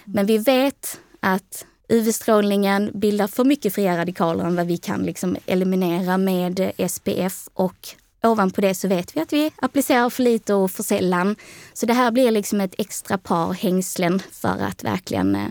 Men 0.05 0.27
vi 0.27 0.39
vet 0.39 1.01
att 1.21 1.67
UV-strålningen 1.89 2.91
bildar 2.95 3.27
för 3.27 3.45
mycket 3.45 3.75
fria 3.75 3.99
radikaler 3.99 4.45
än 4.45 4.57
vad 4.57 4.67
vi 4.67 4.77
kan 4.77 5.03
liksom 5.03 5.37
eliminera 5.47 6.19
med 6.19 6.73
SPF 6.89 7.49
och 7.55 7.95
ovanpå 8.23 8.61
det 8.61 8.75
så 8.75 8.89
vet 8.89 9.17
vi 9.17 9.21
att 9.21 9.33
vi 9.33 9.53
applicerar 9.57 10.11
för 10.11 10.23
lite 10.23 10.55
och 10.55 10.71
för 10.71 10.83
sällan. 10.83 11.37
Så 11.73 11.87
det 11.87 11.93
här 11.93 12.11
blir 12.11 12.31
liksom 12.31 12.61
ett 12.61 12.75
extra 12.79 13.19
par 13.19 13.53
hängslen 13.53 14.23
för 14.33 14.59
att 14.63 14.85
verkligen 14.85 15.35
eh, 15.35 15.49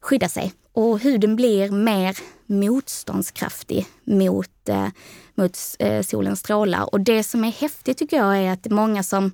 skydda 0.00 0.28
sig. 0.28 0.52
Och 0.72 0.98
huden 0.98 1.36
blir 1.36 1.70
mer 1.70 2.16
motståndskraftig 2.46 3.86
mot, 4.04 4.68
eh, 4.68 4.88
mot 5.34 5.58
eh, 5.78 6.02
solens 6.02 6.40
strålar. 6.40 6.94
Och 6.94 7.00
det 7.00 7.24
som 7.24 7.44
är 7.44 7.52
häftigt 7.52 7.98
tycker 7.98 8.16
jag 8.16 8.38
är 8.38 8.52
att 8.52 8.70
många 8.70 9.02
som 9.02 9.32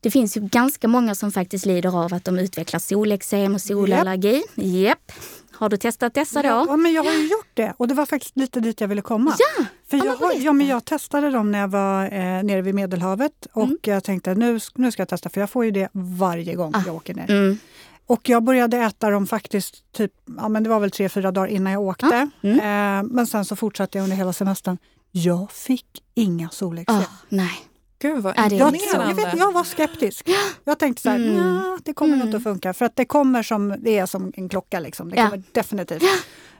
det 0.00 0.10
finns 0.10 0.36
ju 0.36 0.40
ganska 0.40 0.88
många 0.88 1.14
som 1.14 1.32
faktiskt 1.32 1.66
lider 1.66 2.04
av 2.04 2.14
att 2.14 2.24
de 2.24 2.38
utvecklar 2.38 2.80
solexem 2.80 3.54
och 3.54 3.60
solallergi. 3.60 4.42
Japp. 4.54 4.66
Yep. 4.66 5.12
Har 5.58 5.68
du 5.68 5.76
testat 5.76 6.14
dessa 6.14 6.42
då? 6.42 6.48
Ja, 6.48 6.76
men 6.76 6.92
jag 6.92 7.04
har 7.04 7.12
ju 7.12 7.22
gjort 7.28 7.50
det 7.54 7.74
och 7.76 7.88
det 7.88 7.94
var 7.94 8.06
faktiskt 8.06 8.36
lite 8.36 8.60
dit 8.60 8.80
jag 8.80 8.88
ville 8.88 9.02
komma. 9.02 9.34
Ja, 9.38 9.64
För 9.90 9.96
ja, 9.96 10.04
jag, 10.04 10.16
har, 10.16 10.32
ja, 10.34 10.52
men 10.52 10.66
jag 10.66 10.84
testade 10.84 11.30
dem 11.30 11.52
när 11.52 11.58
jag 11.58 11.68
var 11.68 12.04
eh, 12.04 12.42
nere 12.42 12.62
vid 12.62 12.74
Medelhavet 12.74 13.46
och 13.52 13.62
Mm. 13.64 13.78
jag 13.82 14.04
tänkte 14.04 14.34
nu, 14.34 14.60
nu 14.74 14.92
ska 14.92 15.00
jag 15.00 15.08
testa 15.08 15.28
för 15.28 15.40
jag 15.40 15.50
får 15.50 15.64
ju 15.64 15.70
det 15.70 15.88
varje 15.92 16.54
gång 16.54 16.72
Ah. 16.74 16.82
jag 16.86 16.94
åker 16.94 17.14
ner. 17.14 17.30
Mm. 17.30 17.58
Och 18.06 18.28
jag 18.28 18.42
började 18.42 18.76
äta 18.76 19.10
dem 19.10 19.26
faktiskt 19.26 19.92
typ, 19.92 20.12
ja 20.36 20.48
men 20.48 20.62
det 20.62 20.68
var 20.70 20.80
väl 20.80 20.90
tre, 20.90 21.08
fyra 21.08 21.30
dagar 21.32 21.48
innan 21.48 21.72
jag 21.72 21.82
åkte. 21.82 22.28
Mm. 22.42 22.58
Eh, 22.60 23.10
men 23.12 23.26
sen 23.26 23.44
så 23.44 23.56
fortsatte 23.56 23.98
jag 23.98 24.02
under 24.02 24.16
hela 24.16 24.32
semestern. 24.32 24.78
Jag 25.12 25.50
fick 25.52 25.86
inga 26.14 26.48
solexem. 26.50 26.96
Ah, 26.96 27.04
nej. 27.28 27.52
Gud 27.98 28.22
vad 28.22 28.34
Ja, 28.36 28.48
det 28.48 28.56
är 28.56 28.58
Jag, 28.58 28.76
jag, 29.08 29.14
vet, 29.14 29.38
jag 29.38 29.52
var 29.52 29.64
skeptisk. 29.64 30.28
Jag 30.64 30.78
tänkte 30.78 31.02
så 31.02 31.08
här, 31.10 31.16
Mm. 31.16 31.34
"Nja, 31.34 31.78
det 31.84 31.92
kommer 31.92 32.14
Mm. 32.14 32.26
inte 32.26 32.36
att 32.36 32.42
funka. 32.42 32.74
För 32.74 32.84
att 32.84 32.96
det 32.96 33.04
kommer 33.04 33.42
som, 33.42 33.74
det 33.78 33.98
är 33.98 34.06
som 34.06 34.32
en 34.36 34.48
klocka. 34.48 34.80
Liksom. 34.80 35.08
Det 35.10 35.16
Ja. 35.16 35.24
kommer 35.30 35.42
definitivt. 35.52 36.02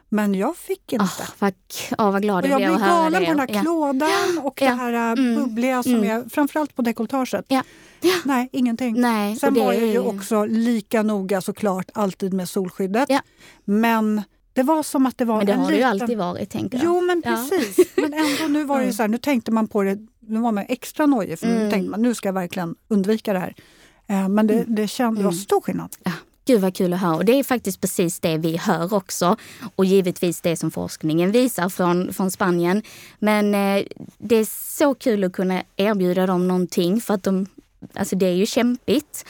Men 0.08 0.34
jag 0.34 0.56
fick 0.56 0.92
inte. 0.92 1.04
Ah, 1.04 1.26
vad, 1.38 1.52
oh, 1.98 2.12
vad 2.12 2.22
glad 2.22 2.44
och 2.44 2.50
jag 2.50 2.56
blev 2.58 2.72
att 2.74 2.80
höra 2.80 2.90
galen 2.90 3.12
det. 3.22 3.26
på 3.26 3.32
den 3.32 3.38
här 3.40 3.48
Ja. 3.52 3.60
klådan 3.60 4.38
och 4.42 4.62
Ja. 4.62 4.68
det 4.68 4.74
här 4.74 4.92
äh, 4.92 5.00
Mm. 5.12 5.34
bubbliga 5.34 5.82
som 5.82 5.94
Mm. 5.94 6.10
är 6.10 6.28
framförallt 6.28 6.74
på 6.76 6.82
dekolletaget. 6.82 7.44
Ja. 7.48 7.62
Nej, 8.24 8.48
ingenting. 8.52 9.00
Nej, 9.00 9.36
Sen 9.36 9.54
var 9.54 9.72
jag 9.72 9.82
ju 9.86 9.94
är- 9.94 10.06
också 10.06 10.44
lika 10.44 11.02
noga 11.02 11.40
såklart 11.40 11.90
alltid 11.94 12.32
med 12.34 12.48
solskyddet. 12.48 13.08
Ja. 13.10 13.20
Men 13.64 14.22
det 14.56 14.62
var 14.62 14.82
som 14.82 15.06
att 15.06 15.18
det 15.18 15.24
var 15.24 15.36
Men 15.36 15.46
det 15.46 15.52
en 15.52 15.58
har 15.58 15.66
det 15.66 15.72
ju 15.72 15.78
liten... 15.78 15.90
alltid 16.02 16.18
varit, 16.18 16.50
tänker 16.50 16.78
jag. 16.78 16.84
Jo, 16.86 17.00
men 17.00 17.22
Ja. 17.24 17.30
precis. 17.50 17.88
Men 17.96 18.14
ändå, 18.14 18.46
nu 18.48 18.64
var 18.64 18.76
det 18.76 18.82
Mm. 18.82 18.92
så 18.94 19.02
här, 19.02 19.08
nu 19.08 19.18
tänkte 19.18 19.50
man 19.50 19.68
på 19.68 19.82
det, 19.82 19.98
nu 20.20 20.40
var 20.40 20.52
man 20.52 20.64
extra 20.68 21.06
nojig 21.06 21.38
för 21.38 21.46
nu 21.46 21.56
Mm. 21.56 21.70
tänkte 21.70 21.90
man 21.90 22.02
nu 22.02 22.14
ska 22.14 22.28
jag 22.28 22.32
verkligen 22.32 22.74
undvika 22.88 23.32
det 23.32 23.38
här. 23.38 23.54
Eh, 24.06 24.28
Men 24.28 24.46
det, 24.46 24.64
det, 24.68 24.88
känd, 24.88 25.16
det 25.16 25.22
var 25.22 25.30
Mm. 25.30 25.42
stor 25.42 25.60
skillnad. 25.60 25.96
Ja, 26.04 26.12
gud 26.46 26.60
vad 26.60 26.74
kul 26.76 26.92
att 26.92 27.00
höra. 27.00 27.16
Och 27.16 27.24
det 27.24 27.32
är 27.32 27.44
faktiskt 27.44 27.80
precis 27.80 28.20
det 28.20 28.36
vi 28.38 28.56
hör 28.56 28.94
också. 28.94 29.36
Och 29.76 29.84
givetvis 29.84 30.40
det 30.40 30.56
som 30.56 30.70
forskningen 30.70 31.32
visar 31.32 31.68
från, 31.68 32.12
från 32.12 32.30
Spanien. 32.30 32.82
Men 33.18 33.54
eh, 33.54 33.84
det 34.18 34.36
är 34.36 34.46
så 34.78 34.94
kul 34.94 35.24
att 35.24 35.32
kunna 35.32 35.62
erbjuda 35.76 36.26
dem 36.26 36.48
någonting 36.48 37.00
för 37.00 37.14
att 37.14 37.22
de, 37.22 37.46
alltså 37.94 38.16
det 38.16 38.26
är 38.26 38.32
ju 38.34 38.46
kämpigt. 38.46 39.24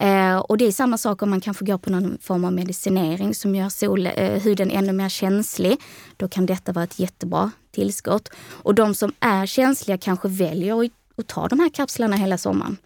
Eh, 0.00 0.38
och 0.38 0.58
det 0.58 0.66
är 0.66 0.72
samma 0.72 0.98
sak 0.98 1.22
om 1.22 1.30
man 1.30 1.40
kanske 1.40 1.64
går 1.64 1.78
på 1.78 1.90
någon 1.90 2.18
form 2.20 2.44
av 2.44 2.52
medicinering 2.52 3.34
som 3.34 3.54
gör 3.54 3.68
sol, 3.68 4.06
eh, 4.06 4.42
huden 4.42 4.70
ännu 4.70 4.92
mer 4.92 5.08
känslig. 5.08 5.76
Då 6.16 6.28
kan 6.28 6.46
detta 6.46 6.72
vara 6.72 6.84
ett 6.84 6.98
jättebra 6.98 7.50
tillskott. 7.70 8.28
Och 8.48 8.74
de 8.74 8.94
som 8.94 9.12
är 9.20 9.46
känsliga 9.46 9.98
kanske 9.98 10.28
väljer 10.28 10.84
att, 10.84 10.90
att 11.16 11.26
ta 11.26 11.48
de 11.48 11.60
här 11.60 11.68
kapslarna 11.68 12.16
hela 12.16 12.38
sommaren. 12.38 12.76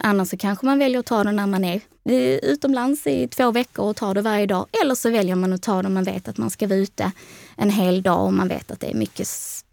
Annars 0.00 0.28
så 0.28 0.36
kanske 0.36 0.66
man 0.66 0.78
väljer 0.78 1.00
att 1.00 1.06
ta 1.06 1.24
det 1.24 1.32
när 1.32 1.46
man 1.46 1.64
är 1.64 1.80
eh, 2.04 2.50
utomlands 2.50 3.06
i 3.06 3.28
två 3.28 3.50
veckor 3.50 3.84
och 3.84 3.96
tar 3.96 4.14
det 4.14 4.22
varje 4.22 4.46
dag. 4.46 4.66
Eller 4.82 4.94
så 4.94 5.10
väljer 5.10 5.34
man 5.34 5.52
att 5.52 5.62
ta 5.62 5.82
det 5.82 5.88
om 5.88 5.94
man 5.94 6.04
vet 6.04 6.28
att 6.28 6.38
man 6.38 6.50
ska 6.50 6.66
vara 6.66 6.78
ute 6.78 7.12
en 7.56 7.70
hel 7.70 8.02
dag 8.02 8.24
och 8.24 8.32
man 8.32 8.48
vet 8.48 8.70
att 8.70 8.80
det 8.80 8.90
är 8.90 8.94
mycket 8.94 9.28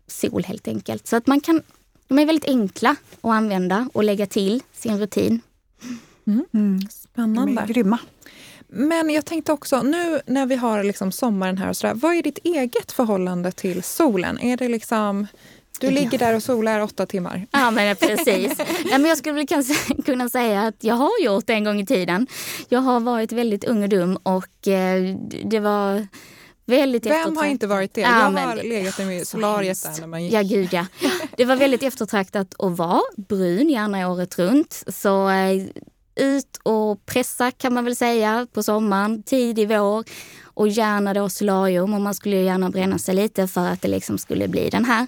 sol 0.07 0.43
helt 0.43 0.67
enkelt. 0.67 1.07
Så 1.07 1.15
att 1.15 1.27
man 1.27 1.41
kan, 1.41 1.61
de 2.07 2.19
är 2.19 2.25
väldigt 2.25 2.49
enkla 2.49 2.95
att 3.21 3.31
använda 3.31 3.89
och 3.93 4.03
lägga 4.03 4.25
till 4.25 4.61
sin 4.73 4.99
rutin. 4.99 5.41
Mm. 6.31 6.45
De 6.51 6.85
är 6.85 6.89
Spännande. 6.89 7.65
grymma. 7.67 7.97
Men 8.67 9.09
jag 9.09 9.25
tänkte 9.25 9.51
också, 9.51 9.81
nu 9.83 10.21
när 10.25 10.45
vi 10.45 10.55
har 10.55 10.83
liksom 10.83 11.11
sommaren 11.11 11.57
här 11.57 11.69
och 11.69 11.77
sådär, 11.77 11.93
vad 11.93 12.15
är 12.15 12.23
ditt 12.23 12.39
eget 12.43 12.91
förhållande 12.91 13.51
till 13.51 13.83
solen? 13.83 14.39
Är 14.39 14.57
det 14.57 14.67
liksom, 14.67 15.27
du 15.79 15.91
ligger 15.91 16.17
där 16.17 16.35
och 16.35 16.43
solar 16.43 16.79
åtta 16.79 17.05
timmar? 17.05 17.47
Ja 17.51 17.71
men 17.71 17.95
precis. 17.95 18.53
ja, 18.91 18.97
men 18.97 19.05
jag 19.05 19.17
skulle 19.17 19.35
väl 19.35 19.47
kunna 20.05 20.29
säga 20.29 20.61
att 20.61 20.83
jag 20.83 20.95
har 20.95 21.23
gjort 21.23 21.47
det 21.47 21.53
en 21.53 21.63
gång 21.63 21.79
i 21.79 21.85
tiden. 21.85 22.27
Jag 22.69 22.79
har 22.79 22.99
varit 22.99 23.31
väldigt 23.31 23.63
ung 23.63 23.83
och 23.83 23.89
dum 23.89 24.17
och 24.23 24.67
eh, 24.67 25.15
det 25.45 25.59
var 25.59 26.07
väldigt 26.65 27.05
Vem 27.05 27.11
har 27.11 27.19
eftertraktat. 27.19 27.51
inte 27.51 27.67
varit 27.67 27.93
det? 27.93 28.01
Ja, 28.01 28.19
jag 28.23 28.33
men 28.33 28.47
har 28.49 28.55
legat 28.55 28.99
i 28.99 29.19
så 29.19 29.25
solariet 29.25 29.83
där 29.83 29.99
när 30.01 30.07
man 30.07 30.23
gick. 30.23 30.33
Ja, 30.33 30.41
gud 30.41 30.69
ja. 30.71 30.85
Det 31.37 31.45
var 31.45 31.55
väldigt 31.55 31.83
eftertraktat 31.83 32.55
att 32.59 32.77
vara 32.77 33.01
brun 33.17 33.69
gärna 33.69 34.09
året 34.11 34.39
runt. 34.39 34.83
Så 34.87 35.29
eh, 35.29 35.63
ut 36.15 36.57
och 36.63 37.05
pressa 37.05 37.51
kan 37.51 37.73
man 37.73 37.85
väl 37.85 37.95
säga 37.95 38.47
på 38.53 38.63
sommaren, 38.63 39.23
tidig 39.23 39.67
vår 39.67 40.03
och 40.43 40.67
gärna 40.67 41.13
då 41.13 41.29
solarium 41.29 41.93
och 41.93 42.01
man 42.01 42.15
skulle 42.15 42.35
ju 42.35 42.43
gärna 42.43 42.69
bränna 42.69 42.97
sig 42.97 43.15
lite 43.15 43.47
för 43.47 43.67
att 43.67 43.81
det 43.81 43.87
liksom 43.87 44.17
skulle 44.17 44.47
bli 44.47 44.69
den 44.69 44.85
här 44.85 45.07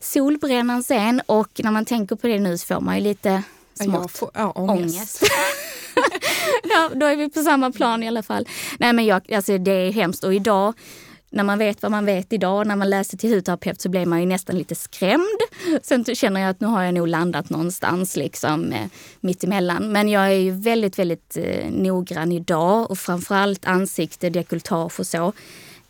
solbrännan 0.00 0.82
sen 0.82 1.22
och 1.26 1.60
när 1.64 1.70
man 1.70 1.84
tänker 1.84 2.16
på 2.16 2.26
det 2.26 2.38
nu 2.38 2.58
så 2.58 2.66
får 2.66 2.80
man 2.80 2.96
ju 2.96 3.00
lite 3.00 3.42
smått 3.74 4.12
får, 4.12 4.30
ja, 4.34 4.50
ångest. 4.50 4.96
ångest. 4.96 5.22
ja, 6.62 6.90
då 6.94 7.06
är 7.06 7.16
vi 7.16 7.30
på 7.30 7.42
samma 7.42 7.72
plan 7.72 8.02
i 8.02 8.08
alla 8.08 8.22
fall. 8.22 8.48
Nej 8.78 8.92
men 8.92 9.06
jag, 9.06 9.32
alltså 9.32 9.58
det 9.58 9.72
är 9.72 9.92
hemskt 9.92 10.24
och 10.24 10.34
idag 10.34 10.74
när 11.32 11.44
man 11.44 11.58
vet 11.58 11.82
vad 11.82 11.90
man 11.90 12.04
vet 12.04 12.32
idag, 12.32 12.66
när 12.66 12.76
man 12.76 12.90
läser 12.90 13.18
till 13.18 13.34
hudterapeut 13.34 13.80
så 13.80 13.88
blir 13.88 14.06
man 14.06 14.20
ju 14.20 14.26
nästan 14.26 14.58
lite 14.58 14.74
skrämd. 14.74 15.40
Sen 15.82 16.04
känner 16.04 16.40
jag 16.40 16.50
att 16.50 16.60
nu 16.60 16.66
har 16.66 16.82
jag 16.82 16.94
nog 16.94 17.08
landat 17.08 17.50
någonstans 17.50 18.16
liksom 18.16 18.72
eh, 18.72 18.86
mittemellan. 19.20 19.92
Men 19.92 20.08
jag 20.08 20.26
är 20.26 20.38
ju 20.38 20.50
väldigt, 20.50 20.98
väldigt 20.98 21.36
eh, 21.36 21.70
noggrann 21.70 22.32
idag 22.32 22.90
och 22.90 22.98
framförallt 22.98 23.64
ansikte, 23.64 24.30
dekolletage 24.30 25.00
och 25.00 25.06
så. 25.06 25.32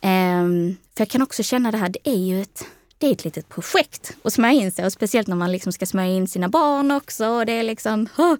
Ehm, 0.01 0.75
för 0.95 1.01
jag 1.01 1.09
kan 1.09 1.21
också 1.21 1.43
känna 1.43 1.71
det 1.71 1.77
här, 1.77 1.89
det 1.89 2.09
är 2.09 2.17
ju 2.17 2.41
ett 2.41 2.65
det 2.97 3.07
är 3.07 3.11
ett 3.11 3.25
litet 3.25 3.49
projekt 3.49 4.17
att 4.23 4.33
smörja 4.33 4.53
in 4.53 4.71
sig 4.71 4.85
och 4.85 4.91
speciellt 4.91 5.27
när 5.27 5.35
man 5.35 5.51
liksom 5.51 5.73
ska 5.73 5.85
smörja 5.85 6.13
in 6.13 6.27
sina 6.27 6.49
barn 6.49 6.91
också. 6.91 7.27
Och 7.27 7.45
det 7.45 7.51
är 7.51 7.63
liksom, 7.63 8.07
huh. 8.15 8.35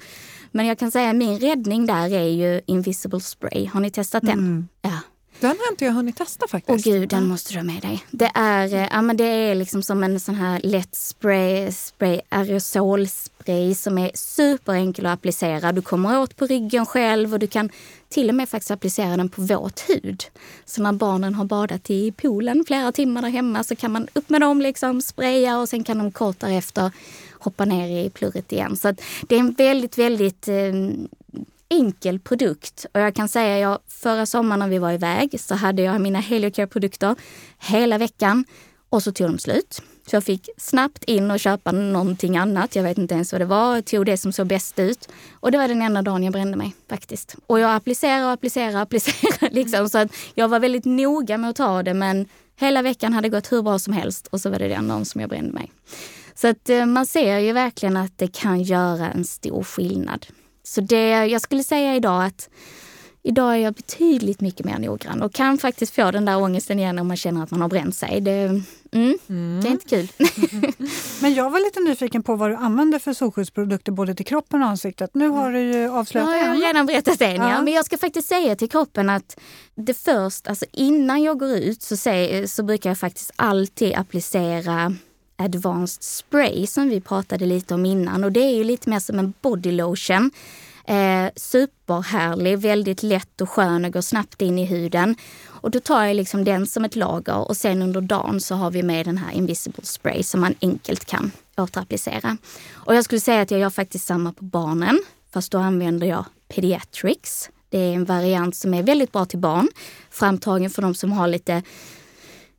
Men 0.52 0.66
jag 0.66 0.80
kan 0.80 0.92
säga 0.92 1.14
min 1.14 1.40
räddning 1.40 1.86
där 1.86 2.14
är 2.14 2.28
ju 2.28 2.62
Invisible 2.66 3.20
Spray. 3.20 3.66
Har 3.66 3.80
ni 3.80 3.92
testat 3.92 4.24
den? 4.24 4.40
Mm. 4.40 4.68
Ja. 4.82 5.00
Den 5.44 5.58
har 5.60 5.72
inte 5.72 5.86
jag 5.86 5.92
hunnit 5.92 6.18
testa 6.18 6.46
Åh 6.46 6.50
faktiskt. 6.50 6.86
gud, 6.86 7.10
den 7.10 7.28
måste 7.28 7.54
du 7.54 7.60
ha 7.60 7.64
med 7.64 7.82
dig. 7.82 8.06
Det 8.12 8.32
är, 8.34 8.74
eh, 8.74 8.88
ja, 8.92 9.02
men 9.02 9.18
det 9.18 9.24
är 9.24 9.56
liksom 9.56 9.84
som 9.84 10.04
en 10.04 10.20
sån 10.20 10.36
här 10.36 10.60
lätt 10.64 10.96
spray, 10.96 11.72
spray 11.72 12.22
aerosolspray 12.30 13.76
som 13.76 13.98
är 13.98 14.12
superenkel 14.14 15.06
att 15.06 15.14
applicera. 15.14 15.72
Du 15.72 15.82
kommer 15.82 16.20
åt 16.20 16.36
på 16.36 16.46
ryggen 16.46 16.86
själv 16.86 17.34
och 17.34 17.40
du 17.40 17.48
kan 17.48 17.70
till 18.10 18.30
och 18.30 18.36
med 18.36 18.50
faktiskt 18.50 18.72
applicera 18.72 19.18
den 19.18 19.30
på 19.30 19.42
våt 19.42 19.80
hud. 19.80 20.24
Så 20.66 20.82
när 20.82 20.94
barnen 20.94 21.36
har 21.36 21.46
badat 21.46 21.90
i 21.90 22.12
poolen 22.12 22.64
flera 22.68 22.92
timmar 22.92 23.22
där 23.22 23.30
hemma 23.30 23.64
så 23.64 23.76
kan 23.76 23.92
man 23.92 24.08
upp 24.14 24.30
med 24.30 24.42
dem, 24.42 24.62
liksom 24.62 25.02
spraya 25.02 25.60
och 25.60 25.70
sen 25.70 25.84
kan 25.84 25.98
de 25.98 26.12
kort 26.12 26.40
därefter 26.40 26.92
hoppa 27.40 27.66
ner 27.66 28.06
i 28.06 28.10
plurret 28.10 28.52
igen. 28.52 28.78
Så 28.78 28.96
det 29.28 29.36
är 29.36 29.40
en 29.40 29.54
väldigt, 29.54 29.98
väldigt 29.98 30.48
eh, 30.48 30.74
enkel 31.74 32.20
produkt. 32.20 32.86
Och 32.94 33.00
jag 33.00 33.16
kan 33.16 33.28
säga, 33.28 33.60
jag, 33.60 33.80
förra 33.88 34.26
sommaren 34.26 34.60
när 34.60 34.68
vi 34.68 34.78
var 34.78 34.92
iväg 34.92 35.40
så 35.40 35.56
hade 35.56 35.82
jag 35.82 36.02
mina 36.02 36.20
Heliocare-produkter 36.20 37.16
hela 37.60 37.98
veckan 37.98 38.46
och 38.90 39.04
så 39.04 39.12
tog 39.12 39.28
de 39.28 39.40
slut. 39.40 39.82
Så 40.08 40.16
jag 40.16 40.24
fick 40.24 40.50
snabbt 40.58 41.04
in 41.04 41.32
och 41.32 41.40
köpa 41.40 41.72
någonting 41.72 42.38
annat. 42.38 42.76
Jag 42.76 42.84
vet 42.84 42.98
inte 42.98 43.14
ens 43.16 43.32
vad 43.32 43.42
det 43.42 43.46
var. 43.46 43.76
Jag 43.76 43.86
tog 43.86 44.06
det 44.06 44.18
som 44.18 44.34
såg 44.34 44.48
bäst 44.48 44.80
ut. 44.80 45.10
Och 45.40 45.52
det 45.52 45.58
var 45.58 45.68
den 45.68 45.82
enda 45.82 46.02
dagen 46.02 46.24
jag 46.24 46.34
brände 46.34 46.58
mig 46.58 46.76
faktiskt. 46.90 47.36
Och 47.48 47.60
jag 47.60 47.76
applicerar 47.76 48.26
och 48.26 48.32
applicerar 48.32 48.76
och 48.76 48.82
applicerar. 48.82 49.50
Liksom. 49.52 49.90
Så 49.90 49.98
att 49.98 50.14
jag 50.36 50.48
var 50.48 50.60
väldigt 50.60 50.86
noga 50.86 51.38
med 51.38 51.50
att 51.50 51.56
ta 51.56 51.84
det 51.84 51.94
men 51.94 52.28
hela 52.60 52.82
veckan 52.82 53.14
hade 53.14 53.30
gått 53.30 53.52
hur 53.52 53.62
bra 53.62 53.80
som 53.80 53.94
helst 53.94 54.28
och 54.28 54.42
så 54.42 54.50
var 54.50 54.60
det 54.60 54.68
den 54.68 54.88
dagen 54.88 55.06
som 55.06 55.22
jag 55.22 55.30
brände 55.30 55.52
mig. 55.52 55.72
Så 56.36 56.48
att 56.48 56.70
eh, 56.70 56.86
man 56.86 57.06
ser 57.06 57.40
ju 57.40 57.54
verkligen 57.54 57.98
att 57.98 58.18
det 58.18 58.34
kan 58.34 58.62
göra 58.62 59.12
en 59.12 59.26
stor 59.26 59.64
skillnad. 59.64 60.26
Så 60.64 60.82
det, 60.82 61.26
jag 61.26 61.42
skulle 61.42 61.64
säga 61.64 61.96
idag 61.96 62.26
att 62.26 62.50
Idag 63.26 63.54
är 63.54 63.58
jag 63.58 63.74
betydligt 63.74 64.42
mycket 64.42 64.66
mer 64.66 64.80
noggrann 64.80 65.22
och 65.22 65.34
kan 65.34 65.58
faktiskt 65.58 65.96
få 65.96 66.12
den 66.12 66.26
där 66.26 66.42
ångesten 66.42 66.80
igen 66.80 67.00
om 67.00 67.08
man 67.08 67.18
känner 67.18 67.44
att 67.44 67.52
man 67.52 67.62
har 67.62 67.70
bränt 67.70 67.96
sig. 67.96 68.22
Det, 68.22 68.32
mm, 68.32 69.18
mm. 69.30 69.62
det 69.62 69.68
är 69.68 69.72
inte 69.72 69.86
kul. 69.86 70.08
Men 71.22 71.34
jag 71.34 71.50
var 71.50 71.60
lite 71.60 71.80
nyfiken 71.80 72.24
på 72.24 72.36
vad 72.36 72.50
du 72.52 72.56
använder 72.56 73.00
för 73.00 73.14
solskyddsprodukter 73.14 73.92
både 73.92 74.16
till 74.16 74.26
kroppen 74.26 74.64
och 74.64 74.70
ansiktet. 74.70 75.10
Nu 75.14 75.30
har 75.30 75.52
du 75.52 75.60
ju 75.60 75.90
avslöjat 75.90 76.30
en. 76.30 76.36
Jag 76.36 76.48
har 76.48 76.56
redan 76.56 76.86
berättat 76.86 77.22
en, 77.22 77.36
ja. 77.36 77.50
ja. 77.50 77.62
Men 77.62 77.74
jag 77.74 77.86
ska 77.86 77.98
faktiskt 77.98 78.28
säga 78.28 78.56
till 78.56 78.70
kroppen 78.70 79.10
att 79.10 79.40
det 79.76 79.94
först, 79.94 80.48
alltså 80.48 80.66
innan 80.72 81.24
jag 81.24 81.40
går 81.40 81.50
ut 81.50 81.82
så, 81.82 81.98
säg, 81.98 82.48
så 82.48 82.64
brukar 82.64 82.90
jag 82.90 82.98
faktiskt 82.98 83.32
alltid 83.36 83.96
applicera 83.96 84.96
Advanced 85.44 86.04
Spray 86.04 86.68
som 86.68 86.90
vi 86.90 87.02
pratade 87.02 87.46
lite 87.46 87.74
om 87.74 87.86
innan 87.86 88.24
och 88.24 88.32
det 88.32 88.40
är 88.40 88.56
ju 88.56 88.64
lite 88.64 88.90
mer 88.90 89.00
som 89.00 89.20
en 89.20 89.34
body 89.42 89.72
lotion 89.72 90.32
Eh, 90.86 91.30
superhärlig, 91.36 92.60
väldigt 92.60 93.04
lätt 93.04 93.42
och 93.42 93.50
skön 93.50 93.86
och 93.86 93.94
går 93.94 94.02
snabbt 94.02 94.42
in 94.42 94.60
i 94.60 94.66
huden. 94.66 95.16
Och 95.48 95.72
då 95.72 95.80
tar 95.80 96.06
jag 96.06 96.16
liksom 96.16 96.44
den 96.44 96.68
som 96.68 96.86
ett 96.86 96.96
lager 96.96 97.48
och 97.48 97.58
sen 97.58 97.82
under 97.82 98.02
dagen 98.02 98.42
så 98.42 98.56
har 98.56 98.72
vi 98.72 98.84
med 98.84 99.06
den 99.06 99.18
här 99.18 99.32
Invisible 99.32 99.86
Spray 99.86 100.24
som 100.24 100.42
man 100.42 100.56
enkelt 100.62 101.06
kan 101.06 101.32
återapplicera. 101.58 102.38
Och 102.74 102.96
jag 102.96 103.06
skulle 103.06 103.22
säga 103.22 103.42
att 103.42 103.52
jag 103.52 103.60
gör 103.60 103.70
faktiskt 103.70 104.08
samma 104.08 104.34
på 104.34 104.44
barnen, 104.44 105.00
fast 105.32 105.52
då 105.52 105.58
använder 105.58 106.08
jag 106.08 106.26
Pediatrics. 106.48 107.50
Det 107.70 107.80
är 107.80 107.94
en 107.94 108.06
variant 108.06 108.56
som 108.56 108.74
är 108.74 108.84
väldigt 108.84 109.12
bra 109.12 109.26
till 109.26 109.40
barn, 109.40 109.70
framtagen 110.10 110.70
för 110.70 110.82
de 110.82 110.96
som 110.96 111.12
har 111.12 111.28
lite 111.28 111.64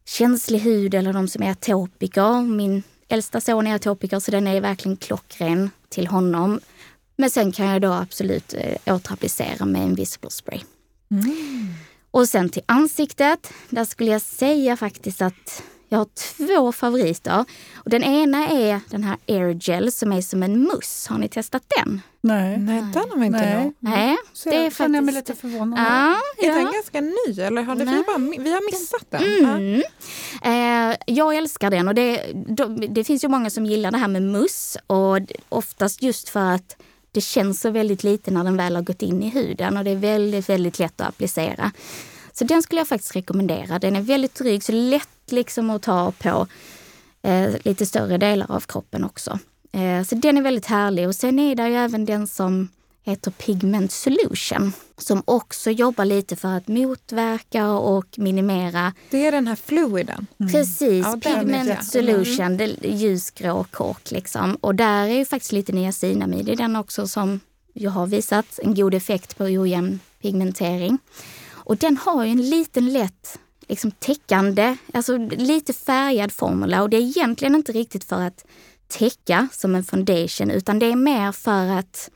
känslig 0.06 0.58
hud 0.58 0.94
eller 0.94 1.12
de 1.12 1.28
som 1.28 1.42
är 1.42 1.50
atopiker. 1.50 2.42
Min 2.42 2.82
äldsta 3.08 3.40
son 3.40 3.66
är 3.66 3.74
atopiker 3.74 4.20
så 4.20 4.30
den 4.30 4.46
är 4.46 4.60
verkligen 4.60 4.96
klockren 4.96 5.70
till 5.88 6.06
honom. 6.06 6.60
Men 7.16 7.30
sen 7.30 7.52
kan 7.52 7.66
jag 7.66 7.82
då 7.82 7.92
absolut 7.92 8.54
eh, 8.54 8.94
återapplicera 8.94 9.64
med 9.64 9.82
en 9.82 9.94
visible 9.94 10.30
spray. 10.30 10.60
Mm. 11.10 11.74
Och 12.10 12.28
sen 12.28 12.48
till 12.48 12.62
ansiktet, 12.66 13.52
där 13.70 13.84
skulle 13.84 14.10
jag 14.10 14.22
säga 14.22 14.76
faktiskt 14.76 15.22
att 15.22 15.62
jag 15.94 16.00
har 16.00 16.08
två 16.14 16.72
favoriter. 16.72 17.44
Och 17.74 17.90
den 17.90 18.04
ena 18.04 18.48
är 18.48 18.80
den 18.90 19.04
här 19.04 19.16
Air 19.28 19.58
Gel 19.60 19.92
som 19.92 20.12
är 20.12 20.20
som 20.20 20.42
en 20.42 20.60
mousse. 20.60 21.12
Har 21.12 21.18
ni 21.18 21.28
testat 21.28 21.62
den? 21.76 22.00
Nej, 22.20 22.58
Nej 22.58 22.80
den 22.80 23.10
har 23.10 23.18
vi 23.18 23.26
inte 23.26 23.38
Nej. 23.38 23.72
Nej. 23.78 24.16
Så 24.32 24.50
det 24.50 24.56
är 24.56 24.70
faktiskt... 24.70 24.94
jag 24.94 25.04
mig 25.04 25.14
lite 25.14 25.34
förvånad. 25.34 25.78
Ja, 25.78 26.20
är 26.38 26.48
ja. 26.48 26.54
den 26.54 26.72
ganska 26.72 27.00
ny 27.00 27.40
eller 27.40 27.62
har 27.62 27.76
det, 27.76 27.84
vi, 27.84 28.02
bara, 28.06 28.42
vi 28.42 28.52
har 28.52 28.72
missat 28.72 29.06
den? 29.10 29.22
Mm. 29.22 29.82
Ja. 30.42 30.90
Eh, 30.90 30.96
jag 31.06 31.36
älskar 31.36 31.70
den 31.70 31.88
och 31.88 31.94
det, 31.94 32.22
det 32.88 33.04
finns 33.04 33.24
ju 33.24 33.28
många 33.28 33.50
som 33.50 33.66
gillar 33.66 33.90
det 33.90 33.98
här 33.98 34.08
med 34.08 34.22
mousse 34.22 34.80
och 34.86 35.18
oftast 35.48 36.02
just 36.02 36.28
för 36.28 36.50
att 36.50 36.76
det 37.12 37.20
känns 37.20 37.60
så 37.60 37.70
väldigt 37.70 38.04
lite 38.04 38.30
när 38.30 38.44
den 38.44 38.56
väl 38.56 38.76
har 38.76 38.82
gått 38.82 39.02
in 39.02 39.22
i 39.22 39.28
huden 39.28 39.76
och 39.76 39.84
det 39.84 39.90
är 39.90 39.96
väldigt, 39.96 40.48
väldigt 40.48 40.78
lätt 40.78 41.00
att 41.00 41.08
applicera. 41.08 41.72
Så 42.32 42.44
den 42.44 42.62
skulle 42.62 42.80
jag 42.80 42.88
faktiskt 42.88 43.16
rekommendera. 43.16 43.78
Den 43.78 43.96
är 43.96 44.00
väldigt 44.00 44.34
dryg, 44.34 44.64
så 44.64 44.72
lätt 44.72 45.08
liksom 45.32 45.70
att 45.70 45.82
ta 45.82 46.12
på 46.18 46.46
eh, 47.22 47.50
lite 47.64 47.86
större 47.86 48.18
delar 48.18 48.50
av 48.50 48.60
kroppen 48.60 49.04
också. 49.04 49.38
Eh, 49.72 50.02
så 50.02 50.14
den 50.14 50.38
är 50.38 50.42
väldigt 50.42 50.66
härlig 50.66 51.08
och 51.08 51.14
sen 51.14 51.38
är 51.38 51.54
det 51.54 51.68
ju 51.68 51.74
även 51.74 52.04
den 52.04 52.26
som 52.26 52.68
heter 53.02 53.30
Pigment 53.30 53.92
Solution 53.92 54.72
som 54.98 55.22
också 55.24 55.70
jobbar 55.70 56.04
lite 56.04 56.36
för 56.36 56.48
att 56.48 56.68
motverka 56.68 57.70
och 57.70 58.18
minimera. 58.18 58.92
Det 59.10 59.26
är 59.26 59.32
den 59.32 59.46
här 59.46 59.56
fluiden? 59.56 60.26
Mm. 60.40 60.52
Precis, 60.52 61.06
ja, 61.06 61.18
Pigment 61.22 61.84
Solution, 61.84 62.46
mm. 62.46 62.56
det 62.56 62.88
ljusgrå 62.88 63.64
kork 63.70 64.10
liksom. 64.10 64.54
Och 64.54 64.74
där 64.74 65.06
är 65.06 65.14
ju 65.18 65.24
faktiskt 65.24 65.52
lite 65.52 65.72
niacinamid 65.72 66.48
i 66.48 66.54
den 66.54 66.76
också 66.76 67.06
som 67.08 67.40
jag 67.72 67.90
har 67.90 68.06
visat 68.06 68.58
en 68.62 68.74
god 68.74 68.94
effekt 68.94 69.36
på 69.36 69.44
ojämn 69.44 70.00
pigmentering. 70.22 70.98
Och 71.50 71.76
den 71.76 71.96
har 71.96 72.24
ju 72.24 72.30
en 72.30 72.50
liten 72.50 72.92
lätt 72.92 73.38
liksom 73.68 73.90
täckande, 73.90 74.76
alltså 74.92 75.18
lite 75.18 75.72
färgad 75.72 76.32
formula 76.32 76.82
och 76.82 76.90
det 76.90 76.96
är 76.96 77.00
egentligen 77.00 77.54
inte 77.54 77.72
riktigt 77.72 78.04
för 78.04 78.22
att 78.22 78.44
täcka 78.88 79.48
som 79.52 79.74
en 79.74 79.84
foundation 79.84 80.50
utan 80.50 80.78
det 80.78 80.86
är 80.86 80.96
mer 80.96 81.32
för 81.32 81.78
att 81.78 82.10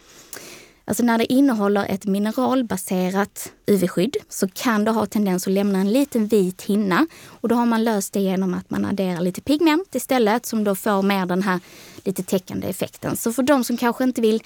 Alltså 0.89 1.03
när 1.03 1.19
det 1.19 1.33
innehåller 1.33 1.87
ett 1.89 2.05
mineralbaserat 2.05 3.53
UV-skydd 3.67 4.17
så 4.29 4.49
kan 4.49 4.85
det 4.85 4.91
ha 4.91 5.07
tendens 5.07 5.47
att 5.47 5.53
lämna 5.53 5.79
en 5.79 5.93
liten 5.93 6.27
vit 6.27 6.63
hinna. 6.63 7.07
Och 7.27 7.49
då 7.49 7.55
har 7.55 7.67
man 7.67 7.85
löst 7.85 8.13
det 8.13 8.21
genom 8.21 8.55
att 8.55 8.71
man 8.71 8.85
adderar 8.85 9.21
lite 9.21 9.41
pigment 9.41 9.95
istället 9.95 10.47
som 10.47 10.65
då 10.65 10.75
får 10.75 11.03
mer 11.03 11.27
den 11.27 11.43
här 11.43 11.61
lite 12.05 12.23
täckande 12.23 12.69
effekten. 12.69 13.17
Så 13.17 13.33
för 13.33 13.43
de 13.43 13.65
som 13.65 13.77
kanske 13.77 14.05
inte 14.05 14.21
vill 14.21 14.43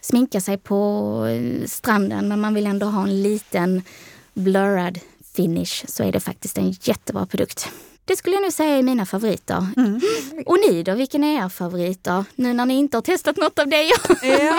sminka 0.00 0.40
sig 0.40 0.58
på 0.58 1.24
stranden 1.66 2.28
men 2.28 2.40
man 2.40 2.54
vill 2.54 2.66
ändå 2.66 2.86
ha 2.86 3.02
en 3.02 3.22
liten 3.22 3.82
blurrad 4.34 4.98
finish 5.40 5.84
så 5.88 6.02
är 6.04 6.12
det 6.12 6.20
faktiskt 6.20 6.58
en 6.58 6.70
jättebra 6.70 7.26
produkt. 7.26 7.70
Det 8.04 8.16
skulle 8.16 8.36
jag 8.36 8.42
nu 8.42 8.50
säga 8.50 8.78
är 8.78 8.82
mina 8.82 9.06
favoriter. 9.06 9.66
Mm. 9.76 10.00
Och 10.46 10.56
ni 10.68 10.82
då, 10.82 10.94
vilken 10.94 11.24
är 11.24 11.44
er 11.44 11.48
favorit 11.48 12.04
då? 12.04 12.24
Nu 12.34 12.52
när 12.52 12.66
ni 12.66 12.74
inte 12.74 12.96
har 12.96 13.02
testat 13.02 13.36
något 13.36 13.58
av 13.58 13.68
det 13.68 13.82
jag 13.82 13.98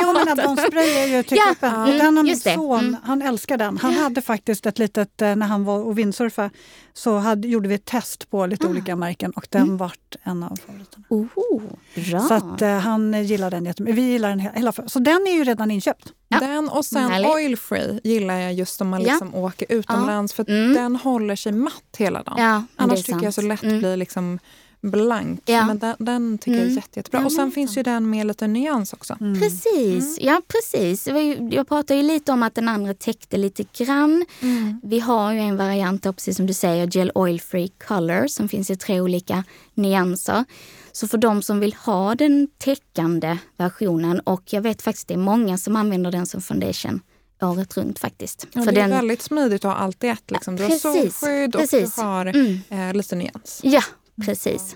Jo 0.02 0.13
men 0.13 0.39
Adonspray 0.39 0.89
är 0.89 1.08
ju 1.08 1.24
till 1.24 1.38
ja, 1.38 1.67
mm, 1.67 1.98
Den 1.98 2.17
har 2.17 2.24
min 2.24 2.39
son, 2.39 2.80
mm. 2.80 2.96
han 3.04 3.22
älskar 3.22 3.58
den. 3.58 3.78
Han 3.78 3.94
hade 3.94 4.22
faktiskt 4.22 4.65
ett 4.65 4.80
litet, 4.80 5.22
eh, 5.22 5.36
när 5.36 5.48
han 5.48 5.63
var 5.63 5.80
och 5.80 5.98
windsurfade, 5.98 6.50
så 6.94 7.17
hade, 7.17 7.48
gjorde 7.48 7.70
vi 7.70 7.76
ett 7.76 7.86
test 7.86 8.30
på 8.30 8.46
lite 8.46 8.67
ah. 8.67 8.70
olika 8.70 8.96
märken 8.96 9.32
och 9.32 9.48
den 9.50 9.62
mm. 9.62 9.78
vart 9.78 10.15
en 10.24 10.44
av 10.44 10.60
favoriterna. 10.65 11.06
Oh, 11.10 11.62
bra. 12.10 12.20
Så 12.20 12.34
att, 12.34 12.62
uh, 12.62 12.67
han 12.67 13.24
gillar 13.24 13.52
den 13.52 13.65
jättemycket. 13.65 13.98
Vi 13.98 14.02
gillar 14.02 14.30
den 14.30 14.39
hela, 14.39 14.72
så 14.72 15.00
den 15.00 15.28
är 15.28 15.34
ju 15.34 15.44
redan 15.44 15.72
inköpt. 15.72 16.13
Ja. 16.32 16.39
Den 16.39 16.70
och 16.70 16.86
sen 16.86 17.12
Härligt. 17.12 17.32
oil 17.32 17.58
free 17.58 18.00
gillar 18.04 18.39
jag 18.39 18.54
just 18.54 18.82
om 18.82 18.89
man 18.89 19.04
liksom 19.04 19.32
ja. 19.34 19.39
åker 19.39 19.65
utomlands 19.70 20.34
för 20.34 20.50
mm. 20.50 20.74
den 20.74 20.96
håller 20.96 21.36
sig 21.36 21.52
matt 21.52 21.96
hela 21.98 22.24
dagen. 22.24 22.36
Ja, 22.38 22.63
Annars 22.76 23.04
tycker 23.04 23.24
jag 23.24 23.34
så 23.34 23.41
lätt 23.41 23.63
mm. 23.63 23.80
blir 23.80 23.98
liksom 23.98 24.39
blank. 24.82 25.41
Ja. 25.46 25.65
Men 25.65 25.80
den, 25.80 25.96
den 26.00 26.38
tycker 26.38 26.52
mm. 26.52 26.60
jag 26.60 26.65
är 26.65 26.72
mm. 26.72 26.76
jätte, 26.76 27.00
jättebra. 27.00 27.20
Ja, 27.20 27.26
och 27.26 27.32
sen 27.32 27.52
finns 27.52 27.78
ju 27.78 27.84
den 27.84 28.10
med 28.10 28.28
lite 28.28 28.48
nyans 28.48 28.94
också. 28.94 29.17
Mm. 29.22 29.39
Precis, 29.39 30.20
mm. 30.20 30.34
ja 30.34 30.41
precis. 30.48 31.08
Jag 31.52 31.67
pratade 31.67 32.00
ju 32.00 32.08
lite 32.08 32.32
om 32.32 32.44
att 32.44 32.56
den 32.56 32.67
andra 32.67 32.94
täckte 32.94 33.38
lite 33.38 33.63
grann. 33.78 34.26
Mm. 34.41 34.82
Vi 34.84 35.00
har 35.00 35.34
ju 35.34 35.39
en 35.39 35.58
variant, 35.58 36.04
precis 36.04 36.38
som 36.38 36.48
du 36.48 36.54
säger, 36.54 36.98
Gel 36.98 37.12
Oil 37.15 37.41
Free 37.41 37.72
Color 37.88 38.28
som 38.28 38.50
finns 38.50 38.70
i 38.70 38.76
tre 38.76 39.02
olika 39.02 39.44
nyanser. 39.74 40.46
Så 40.93 41.08
för 41.08 41.17
de 41.17 41.41
som 41.41 41.60
vill 41.60 41.73
ha 41.73 42.15
den 42.15 42.47
täckande 42.58 43.38
versionen 43.58 44.19
och 44.19 44.54
jag 44.54 44.62
vet 44.62 44.82
faktiskt 44.82 45.08
det 45.08 45.13
är 45.13 45.17
många 45.17 45.58
som 45.58 45.75
använder 45.75 46.12
den 46.12 46.25
som 46.25 46.41
foundation 46.41 47.01
året 47.41 47.77
runt 47.77 47.99
faktiskt. 47.99 48.47
Ja, 48.51 48.63
för 48.63 48.71
det 48.71 48.82
är 48.82 48.88
den... 48.88 48.97
väldigt 48.97 49.21
smidigt 49.21 49.65
att 49.65 49.71
ha 49.71 49.77
allt 49.77 50.04
i 50.04 50.08
ett. 50.08 50.32
Liksom. 50.32 50.56
Du 50.56 50.63
har 50.63 50.69
solskydd 50.69 51.56
och 51.56 51.62
precis. 51.62 51.95
du 51.95 52.01
har 52.01 52.25
mm. 52.25 52.60
eh, 52.69 52.93
lite 52.93 53.15
nyans. 53.15 53.60
Ja, 53.63 53.84
precis. 54.25 54.75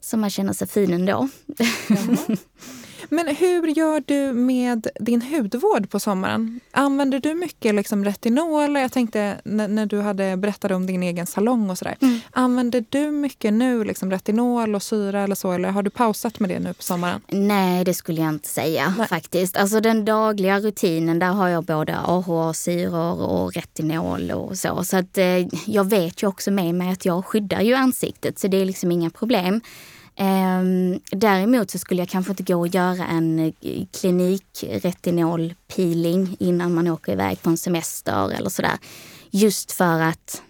Så 0.00 0.16
man 0.16 0.30
känner 0.30 0.52
sig 0.52 0.68
fin 0.68 0.92
ändå. 0.92 1.28
Men 3.08 3.36
hur 3.36 3.66
gör 3.66 4.02
du 4.06 4.32
med 4.32 4.86
din 5.00 5.22
hudvård 5.22 5.90
på 5.90 6.00
sommaren? 6.00 6.60
Använder 6.70 7.20
du 7.20 7.34
mycket 7.34 7.74
liksom 7.74 8.04
retinol? 8.04 8.76
Jag 8.76 8.92
tänkte 8.92 9.36
när, 9.44 9.68
när 9.68 9.86
du 9.86 10.00
hade 10.00 10.36
berättat 10.36 10.70
om 10.70 10.86
din 10.86 11.02
egen 11.02 11.26
salong 11.26 11.70
och 11.70 11.78
sådär. 11.78 11.96
Mm. 12.00 12.20
Använder 12.30 12.84
du 12.88 13.10
mycket 13.10 13.52
nu 13.52 13.84
liksom 13.84 14.10
retinol 14.10 14.74
och 14.74 14.82
syra 14.82 15.22
eller 15.22 15.34
så? 15.34 15.52
Eller 15.52 15.70
har 15.70 15.82
du 15.82 15.90
pausat 15.90 16.40
med 16.40 16.50
det 16.50 16.58
nu 16.58 16.74
på 16.74 16.82
sommaren? 16.82 17.20
Nej, 17.28 17.84
det 17.84 17.94
skulle 17.94 18.20
jag 18.20 18.28
inte 18.28 18.48
säga 18.48 18.94
Nej. 18.98 19.08
faktiskt. 19.08 19.56
Alltså 19.56 19.80
den 19.80 20.04
dagliga 20.04 20.60
rutinen, 20.60 21.18
där 21.18 21.32
har 21.32 21.48
jag 21.48 21.64
både 21.64 21.98
AHA-syror 21.98 23.20
och 23.20 23.52
retinol 23.52 24.30
och 24.30 24.58
så. 24.58 24.84
Så 24.84 24.96
att 24.96 25.18
eh, 25.18 25.46
jag 25.66 25.84
vet 25.84 26.22
ju 26.22 26.26
också 26.26 26.50
med 26.50 26.74
mig 26.74 26.92
att 26.92 27.04
jag 27.04 27.24
skyddar 27.24 27.60
ju 27.60 27.74
ansiktet 27.74 28.38
så 28.38 28.48
det 28.48 28.56
är 28.56 28.64
liksom 28.64 28.92
inga 28.92 29.10
problem. 29.10 29.60
Um, 30.20 31.00
däremot 31.10 31.70
så 31.70 31.78
skulle 31.78 32.02
jag 32.02 32.08
kanske 32.08 32.32
inte 32.32 32.42
gå 32.42 32.58
och 32.58 32.68
göra 32.68 33.06
en 33.06 33.38
eh, 33.38 33.52
klinikretinolpeeling 34.00 36.36
innan 36.38 36.74
man 36.74 36.88
åker 36.88 37.12
iväg 37.12 37.42
på 37.42 37.50
en 37.50 37.56
semester 37.56 38.32
eller 38.32 38.50
sådär. 38.50 38.78
Just 39.30 39.72
för 39.72 40.00
att 40.00 40.42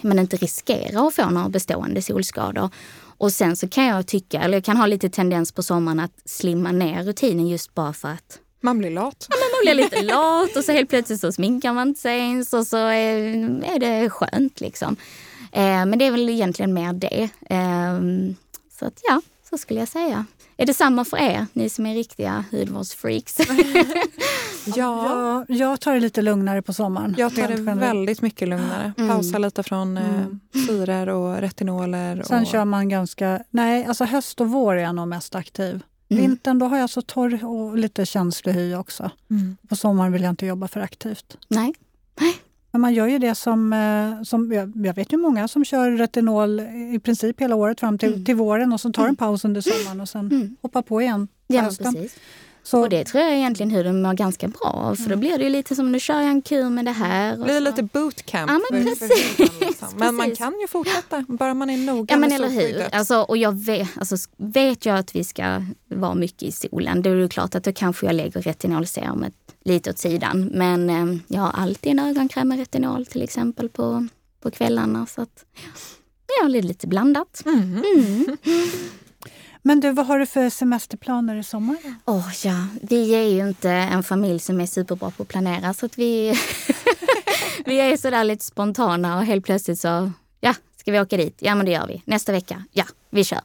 man 0.00 0.18
inte 0.18 0.36
riskerar 0.36 1.06
att 1.06 1.14
få 1.14 1.30
några 1.30 1.48
bestående 1.48 2.02
solskador. 2.02 2.70
Och 3.18 3.32
sen 3.32 3.56
så 3.56 3.68
kan 3.68 3.84
jag 3.84 4.06
tycka, 4.06 4.40
eller 4.40 4.56
jag 4.56 4.64
kan 4.64 4.76
ha 4.76 4.86
lite 4.86 5.10
tendens 5.10 5.52
på 5.52 5.62
sommaren 5.62 6.00
att 6.00 6.12
slimma 6.24 6.72
ner 6.72 7.04
rutinen 7.04 7.48
just 7.48 7.74
bara 7.74 7.92
för 7.92 8.08
att 8.08 8.38
man 8.60 8.78
blir 8.78 8.90
lat. 8.90 9.26
Ja, 9.30 9.36
man 9.36 9.60
blir 9.64 9.74
lite 9.84 10.02
lat 10.02 10.56
och 10.56 10.64
så 10.64 10.72
helt 10.72 10.90
plötsligt 10.90 11.20
så 11.20 11.32
sminkar 11.32 11.72
man 11.72 11.88
inte 11.88 12.00
sig 12.00 12.18
ens 12.18 12.52
och 12.52 12.66
så 12.66 12.76
är, 12.76 13.16
är 13.64 13.78
det 13.78 14.10
skönt 14.10 14.60
liksom. 14.60 14.96
Eh, 15.52 15.86
men 15.86 15.98
det 15.98 16.04
är 16.04 16.10
väl 16.10 16.28
egentligen 16.28 16.74
mer 16.74 16.92
det. 16.92 17.28
Så 18.80 18.86
att 18.86 19.00
ja, 19.08 19.20
så 19.50 19.58
skulle 19.58 19.80
jag 19.80 19.88
säga. 19.88 20.24
Är 20.56 20.66
det 20.66 20.74
samma 20.74 21.04
för 21.04 21.16
er, 21.16 21.46
ni 21.52 21.68
som 21.68 21.86
är 21.86 21.94
riktiga 21.94 22.44
hudvårdsfreaks? 22.50 23.38
ja. 24.66 24.74
ja, 24.76 25.44
jag 25.48 25.80
tar 25.80 25.94
det 25.94 26.00
lite 26.00 26.22
lugnare 26.22 26.62
på 26.62 26.72
sommaren. 26.72 27.14
Jag 27.18 27.34
tar 27.34 27.48
det 27.48 27.74
väldigt 27.74 28.22
mycket 28.22 28.48
lugnare. 28.48 28.92
Mm. 28.98 29.10
Pausa 29.10 29.38
lite 29.38 29.62
från 29.62 29.96
eh, 29.96 30.14
mm. 30.14 30.40
syror 30.66 31.08
och 31.08 31.40
retinoler. 31.40 32.22
Sen 32.26 32.42
och... 32.42 32.46
kör 32.46 32.64
man 32.64 32.88
ganska... 32.88 33.42
Nej, 33.50 33.84
alltså 33.84 34.04
höst 34.04 34.40
och 34.40 34.48
vår 34.48 34.76
är 34.76 34.82
jag 34.82 34.94
nog 34.94 35.08
mest 35.08 35.34
aktiv. 35.34 35.82
Mm. 36.08 36.22
Vintern 36.22 36.58
då 36.58 36.66
har 36.66 36.78
jag 36.78 36.90
så 36.90 37.02
torr 37.02 37.44
och 37.44 37.78
lite 37.78 38.06
känslig 38.06 38.52
hy 38.52 38.74
också. 38.74 39.10
Mm. 39.30 39.56
På 39.68 39.76
sommaren 39.76 40.12
vill 40.12 40.22
jag 40.22 40.30
inte 40.30 40.46
jobba 40.46 40.68
för 40.68 40.80
aktivt. 40.80 41.36
Nej. 41.48 41.74
Nej, 42.20 42.34
Men 42.72 42.80
man 42.80 42.94
gör 42.94 43.06
ju 43.06 43.18
det 43.18 43.34
som, 43.34 43.72
eh, 43.72 44.22
som 44.22 44.52
jag, 44.52 44.72
jag 44.86 44.94
vet 44.94 45.12
ju 45.12 45.16
många 45.16 45.48
som 45.48 45.64
kör 45.64 45.90
retinol 45.90 46.60
i 46.94 47.00
princip 47.04 47.40
hela 47.40 47.54
året 47.56 47.80
fram 47.80 47.98
till, 47.98 48.12
Mm. 48.12 48.24
till 48.24 48.36
våren 48.36 48.72
och 48.72 48.80
så 48.80 48.92
tar 48.92 49.08
en 49.08 49.16
paus 49.16 49.44
under 49.44 49.60
sommaren 49.60 50.00
och 50.00 50.08
sen 50.08 50.20
Mm. 50.32 50.56
hoppar 50.62 50.82
på 50.82 51.02
igen 51.02 51.28
Ja, 51.46 51.60
hösten. 51.62 51.94
precis. 51.94 52.16
Så, 52.62 52.80
Och 52.82 52.88
det 52.88 53.04
tror 53.04 53.22
jag 53.24 53.34
egentligen 53.34 53.70
hur 53.70 53.84
de 53.84 54.02
mår 54.02 54.12
ganska 54.14 54.48
bra 54.48 54.60
av. 54.70 54.94
För 54.94 55.02
då 55.04 55.06
Mm. 55.14 55.20
blir 55.20 55.38
det 55.38 55.44
ju 55.44 55.50
lite 55.50 55.74
som 55.76 55.92
nu 55.92 56.00
kör 56.00 56.14
jag 56.20 56.30
en 56.30 56.42
kur 56.42 56.70
med 56.70 56.84
det 56.84 56.90
här. 56.90 57.32
Det 57.32 57.38
och 57.38 57.44
blir 57.44 57.54
så- 57.54 57.60
lite 57.60 57.82
bootcamp. 57.82 58.50
Ja, 58.50 58.60
men 58.70 58.84
precis. 58.84 59.38
huden, 59.40 59.54
liksom. 59.60 59.88
Men 59.96 60.14
man 60.14 60.24
Precis. 60.26 60.38
kan 60.38 60.60
ju 60.60 60.68
fortsätta, 60.68 61.24
bara 61.28 61.54
man 61.54 61.70
är 61.70 61.76
noga 61.76 62.14
Ja 62.14 62.18
men 62.18 62.28
med 62.28 62.36
eller 62.36 62.48
hur. 62.48 62.94
Alltså, 62.94 63.16
och 63.20 63.36
jag 63.36 63.52
vet, 63.64 63.88
alltså, 63.98 64.16
vet 64.36 64.86
jag 64.86 64.98
att 64.98 65.14
vi 65.16 65.24
ska 65.24 65.62
vara 65.88 66.14
mycket 66.14 66.42
i 66.42 66.52
solen, 66.52 67.02
då 67.02 67.10
är 67.10 67.14
det 67.16 67.28
klart 67.28 67.54
att 67.54 67.64
då 67.64 67.72
kanske 67.72 68.06
jag 68.06 68.14
lägger 68.14 68.42
retinolserumet 68.42 69.34
lite 69.64 69.90
åt 69.90 69.98
sidan. 69.98 70.50
Men 70.52 70.90
eh, 70.90 71.20
jag 71.28 71.40
har 71.40 71.50
alltid 71.50 71.92
en 71.92 71.98
ögonkräm 71.98 72.48
med 72.48 72.58
retinol 72.58 73.06
till 73.06 73.22
exempel 73.22 73.68
på, 73.68 74.06
på 74.40 74.50
kvällarna. 74.50 75.06
Så 75.06 75.22
att, 75.22 75.44
ja, 76.40 76.48
lite 76.48 76.86
blandat. 76.86 77.42
Mm. 77.46 77.82
Mm. 77.96 78.36
men 79.62 79.80
du, 79.80 79.90
vad 79.90 80.06
har 80.06 80.18
du 80.18 80.26
för 80.26 80.50
semesterplaner 80.50 81.36
i 81.36 81.42
sommar? 81.42 81.76
Åh 82.04 82.28
ja, 82.44 82.66
vi 82.82 83.14
är 83.14 83.28
ju 83.28 83.48
inte 83.48 83.70
en 83.70 84.02
familj 84.02 84.38
som 84.38 84.60
är 84.60 84.66
superbra 84.66 85.10
på 85.10 85.22
att 85.22 85.28
planera 85.28 85.74
så 85.74 85.86
att 85.86 85.98
vi, 85.98 86.34
vi 87.66 87.80
är 87.80 87.96
sådär 87.96 88.24
lite 88.24 88.44
spontana 88.44 89.18
och 89.18 89.24
helt 89.24 89.44
plötsligt 89.44 89.80
så, 89.80 90.12
ska 90.80 90.92
vi 90.92 91.00
åka 91.00 91.16
dit? 91.16 91.36
Ja 91.40 91.54
men 91.54 91.66
det 91.66 91.72
gör 91.72 91.86
vi. 91.86 92.02
Nästa 92.04 92.32
vecka? 92.32 92.64
Ja, 92.72 92.84
vi 93.10 93.24
kör. 93.24 93.40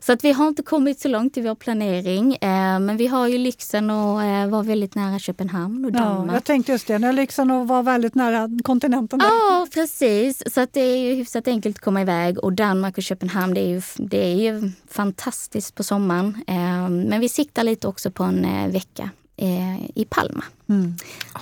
Så 0.00 0.12
att 0.12 0.24
vi 0.24 0.32
har 0.32 0.48
inte 0.48 0.62
kommit 0.62 1.00
så 1.00 1.08
långt 1.08 1.36
i 1.36 1.40
vår 1.40 1.54
planering. 1.54 2.34
Eh, 2.34 2.78
men 2.78 2.96
vi 2.96 3.06
har 3.06 3.28
ju 3.28 3.38
lyxen 3.38 3.90
att 3.90 4.22
eh, 4.22 4.46
vara 4.50 4.62
väldigt 4.62 4.94
nära 4.94 5.18
Köpenhamn 5.18 5.84
och 5.84 5.90
Ja, 5.90 5.98
Danmark. 5.98 6.36
jag 6.36 6.44
tänkte 6.44 6.72
just 6.72 6.86
det, 6.86 6.98
ni 6.98 7.06
har 7.06 7.12
lyxen 7.12 7.50
att 7.50 7.66
vara 7.68 7.82
väldigt 7.82 8.14
nära 8.14 8.50
kontinenten. 8.64 9.18
där. 9.18 9.26
Ja, 9.26 9.66
precis. 9.74 10.42
Så 10.54 10.60
att 10.60 10.72
det 10.72 10.80
är 10.80 10.96
ju 10.96 11.14
hyfsat 11.14 11.48
enkelt 11.48 11.76
att 11.76 11.82
komma 11.84 12.00
iväg. 12.00 12.38
Och 12.38 12.52
Danmark 12.52 12.96
och 12.98 13.02
Köpenhamn, 13.02 13.54
det 13.54 13.60
är 13.60 13.68
ju, 13.68 13.82
det 13.96 14.24
är 14.32 14.34
ju 14.52 14.70
fantastiskt 14.90 15.74
på 15.74 15.82
sommaren. 15.82 16.44
Eh, 16.46 16.88
men 16.88 17.20
vi 17.20 17.28
siktar 17.28 17.64
lite 17.64 17.88
också 17.88 18.10
på 18.10 18.24
en 18.24 18.44
eh, 18.44 18.68
vecka 18.72 19.10
eh, 19.36 19.84
i 19.94 20.06
Palma. 20.10 20.44
Mm. 20.68 20.94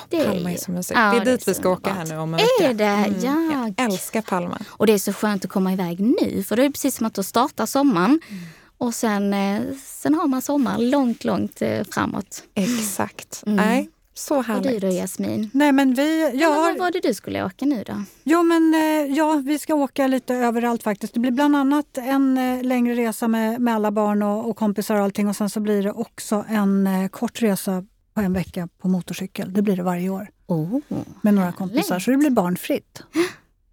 Det 0.09 0.21
är- 0.21 0.27
Palma 0.27 0.53
är 0.53 0.57
så 0.57 0.71
mysigt. 0.71 1.01
Ja, 1.01 1.11
det 1.11 1.17
är 1.17 1.25
det 1.25 1.31
är 1.31 1.37
dit 1.37 1.49
vi 1.49 1.55
ska 1.55 1.69
åka 1.69 1.91
underbart. 1.91 2.09
här 2.09 2.17
nu 2.17 2.23
om 2.23 2.35
en 2.35 2.41
vecka. 2.41 2.71
Är 2.71 2.75
det? 2.75 2.85
Mm. 2.85 3.21
Ja. 3.25 3.73
Jag 3.77 3.87
älskar 3.87 4.23
Palma. 4.23 4.59
Och 4.69 4.87
det 4.87 4.93
är 4.93 4.99
så 4.99 5.13
skönt 5.13 5.45
att 5.45 5.51
komma 5.51 5.73
iväg 5.73 6.01
nu. 6.01 6.43
För 6.43 6.57
det 6.57 6.65
är 6.65 6.71
precis 6.71 6.97
som 6.97 7.07
att 7.07 7.15
då 7.15 7.23
startar 7.23 7.67
sommaren. 7.67 8.21
Mm. 8.29 8.43
Och 8.79 8.95
sen, 8.95 9.35
eh, 9.35 9.61
sen 9.85 10.15
har 10.15 10.27
man 10.27 10.43
sommar 10.43 10.79
långt, 10.79 11.25
långt 11.25 11.63
eh, 11.63 11.85
framåt. 11.91 12.43
Exakt. 12.55 13.43
Mm. 13.47 13.57
Nej, 13.57 13.89
så 14.15 14.37
Och 14.37 14.45
du 14.45 14.53
härligt. 14.53 14.81
då 14.81 14.89
Jasmin? 14.89 15.51
Nej, 15.55 15.73
men 15.73 15.95
vi, 15.95 16.23
jag 16.23 16.35
Ja, 16.35 16.49
var 16.51 16.79
var 16.79 16.91
det 16.91 17.01
du 17.01 17.15
skulle 17.15 17.45
åka 17.45 17.65
nu 17.67 17.83
då? 17.87 18.03
Jo, 18.25 18.43
men 18.43 18.75
eh, 18.75 19.17
ja, 19.17 19.43
vi 19.45 19.59
ska 19.59 19.75
åka 19.75 20.07
lite 20.07 20.35
överallt 20.35 20.83
faktiskt. 20.83 21.15
Det 21.15 21.21
blir 21.21 21.31
bland 21.31 21.57
annat 21.57 21.99
en 21.99 22.39
eh, 22.39 22.63
längre 22.63 22.95
resa 22.95 23.29
med, 23.29 23.61
med 23.61 23.75
alla 23.75 23.91
barn 23.91 24.23
och, 24.23 24.49
och 24.51 24.57
kompisar 24.57 24.97
och 24.97 25.03
allting. 25.03 25.29
Och 25.29 25.37
sen 25.37 25.51
så 25.51 25.61
blir 25.61 25.83
det 25.83 25.93
också 25.93 26.45
en 26.49 26.87
eh, 26.87 27.09
kort 27.09 27.43
resa 27.43 27.85
på 28.15 28.21
en 28.21 28.33
vecka 28.33 28.69
på 28.79 28.89
motorcykel. 28.89 29.53
Det 29.53 29.63
blir 29.63 29.77
det 29.77 29.83
varje 29.83 30.09
år 30.11 30.29
Oh. 30.47 30.79
med 31.23 31.35
några 31.35 31.53
kompisar. 31.53 31.99
Så 31.99 32.11
det 32.11 32.17
blir 32.17 32.31
barnfritt. 32.31 33.03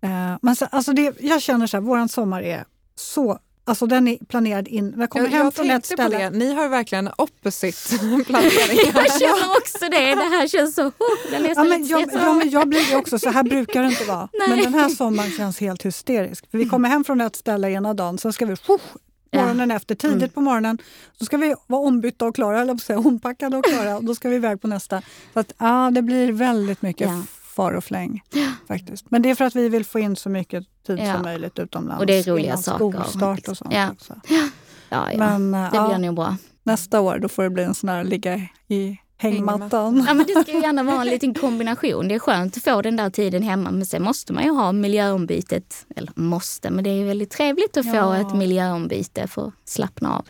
Men 0.42 0.56
så, 0.56 0.66
alltså 0.66 0.94
det, 0.94 1.16
jag 1.20 1.42
känner 1.42 1.68
så 1.68 1.78
här, 1.78 1.82
våran 1.82 2.10
sommar 2.10 2.42
är 2.42 2.66
så... 2.96 3.40
Alltså 3.70 3.86
den 3.86 4.08
är 4.08 4.18
planerad 4.28 4.68
in. 4.68 4.94
Jag 4.98 5.10
kommer 5.10 5.26
Jag, 5.26 5.32
hem 5.32 5.44
jag 5.46 5.54
från 5.54 5.66
ett 5.66 5.72
tänkte 5.84 6.04
på 6.04 6.10
ställe. 6.10 6.30
det. 6.30 6.38
Ni 6.38 6.54
har 6.54 6.68
verkligen 6.70 7.10
opposite 7.18 7.98
planering. 8.26 8.80
Jag 8.94 9.20
känner 9.20 9.58
också 9.58 9.78
det. 9.92 10.16
Det 10.16 10.30
här 10.38 10.48
känns 10.48 10.76
så... 10.76 10.86
Oh, 10.88 10.92
den 11.32 11.46
är 11.46 11.54
så 11.56 11.60
Ja, 11.62 11.64
men 11.64 11.88
jag, 11.88 12.10
ja, 12.14 12.34
men 12.34 12.50
jag 12.50 12.70
blir 12.70 12.96
också, 12.98 13.20
så 13.20 13.30
här 13.30 13.44
brukar 13.44 13.82
det 13.82 13.88
inte 13.90 14.04
vara. 14.04 14.30
Nej. 14.40 14.50
Men 14.50 14.60
den 14.60 14.74
här 14.74 14.90
sommaren 14.90 15.32
känns 15.32 15.60
helt 15.60 15.86
hysterisk. 15.86 16.52
För 16.52 16.58
vi 16.58 16.66
kommer 16.66 16.90
hem 16.90 17.04
från 17.04 17.22
ett 17.22 17.36
ställe 17.36 17.70
ena 17.72 17.94
dagen, 17.94 18.18
sen 18.18 18.34
ska 18.34 18.46
vi 18.46 18.56
fuh, 18.56 18.78
morgonen 19.36 19.72
efter, 19.72 19.96
tidigt 19.96 20.18
Mm. 20.18 20.30
på 20.30 20.42
morgonen, 20.42 20.78
så 21.20 21.26
ska 21.26 21.38
vi 21.38 21.56
vara 21.68 21.82
ombytta 21.82 22.26
och 22.26 22.36
klara, 22.36 22.62
eller 22.62 22.78
säga 22.78 23.00
ompackade 23.00 23.58
och 23.58 23.66
klara, 23.66 23.98
och 23.98 24.04
då 24.04 24.16
ska 24.16 24.30
vi 24.30 24.36
iväg 24.36 24.62
på 24.62 24.68
nästa. 24.68 25.02
Så 25.34 25.40
att, 25.40 25.54
ja, 25.58 25.92
det 25.94 26.02
blir 26.02 26.32
väldigt 26.32 26.82
mycket 26.82 27.08
Ja. 27.08 27.22
Far 27.60 27.72
och 27.74 27.84
fläng. 27.84 28.22
Faktiskt. 28.68 29.12
Men 29.12 29.22
det 29.22 29.30
är 29.30 29.36
för 29.36 29.46
att 29.46 29.56
vi 29.56 29.70
vill 29.70 29.86
få 29.86 30.00
in 30.00 30.16
så 30.16 30.30
mycket 30.30 30.64
tid 30.88 31.00
Ja. 31.00 31.14
som 31.14 31.22
möjligt 31.22 31.60
utomlands. 31.60 32.00
Och 32.00 32.06
det 32.06 32.14
är 32.20 32.24
roliga 32.24 32.58
saker. 32.58 32.78
Skolstart 32.78 33.48
och 33.48 33.58
sånt 33.58 33.74
Ja. 33.74 33.92
också. 33.92 34.16
Ja, 34.30 34.48
ja. 34.90 35.18
Men 35.18 35.52
det 35.52 35.70
blir 35.70 35.80
ja, 35.92 35.98
nog 35.98 36.16
bra. 36.16 36.38
nästa 36.64 37.00
år 37.02 37.20
då 37.20 37.28
får 37.30 37.44
det 37.44 37.50
bli 37.50 37.64
en 37.64 37.74
sån 37.74 37.90
här 37.90 38.04
ligga 38.04 38.42
i 38.68 38.98
hängmattan. 39.18 40.06
Ja, 40.08 40.14
men 40.14 40.26
det 40.28 40.42
ska 40.42 40.52
ju 40.52 40.62
gärna 40.62 40.84
vara 40.84 41.02
en 41.02 41.08
liten 41.08 41.34
kombination. 41.34 42.08
Det 42.08 42.16
är 42.16 42.20
skönt 42.20 42.58
att 42.58 42.64
få 42.64 42.82
den 42.82 42.96
där 42.96 43.10
tiden 43.10 43.44
hemma 43.44 43.72
men 43.72 43.86
sen 43.86 44.04
måste 44.04 44.34
man 44.34 44.44
ju 44.44 44.50
ha 44.50 44.72
miljöombytet. 44.72 45.86
Eller 45.96 46.12
måste, 46.16 46.70
men 46.70 46.84
det 46.84 46.90
är 46.90 46.96
ju 46.96 47.06
väldigt 47.06 47.30
trevligt 47.32 47.78
att 47.78 47.86
få 47.86 47.96
Ja. 47.96 48.18
ett 48.18 48.36
miljöombyte 48.36 49.28
för 49.28 49.48
att 49.48 49.54
slappna 49.66 50.16
av. 50.18 50.26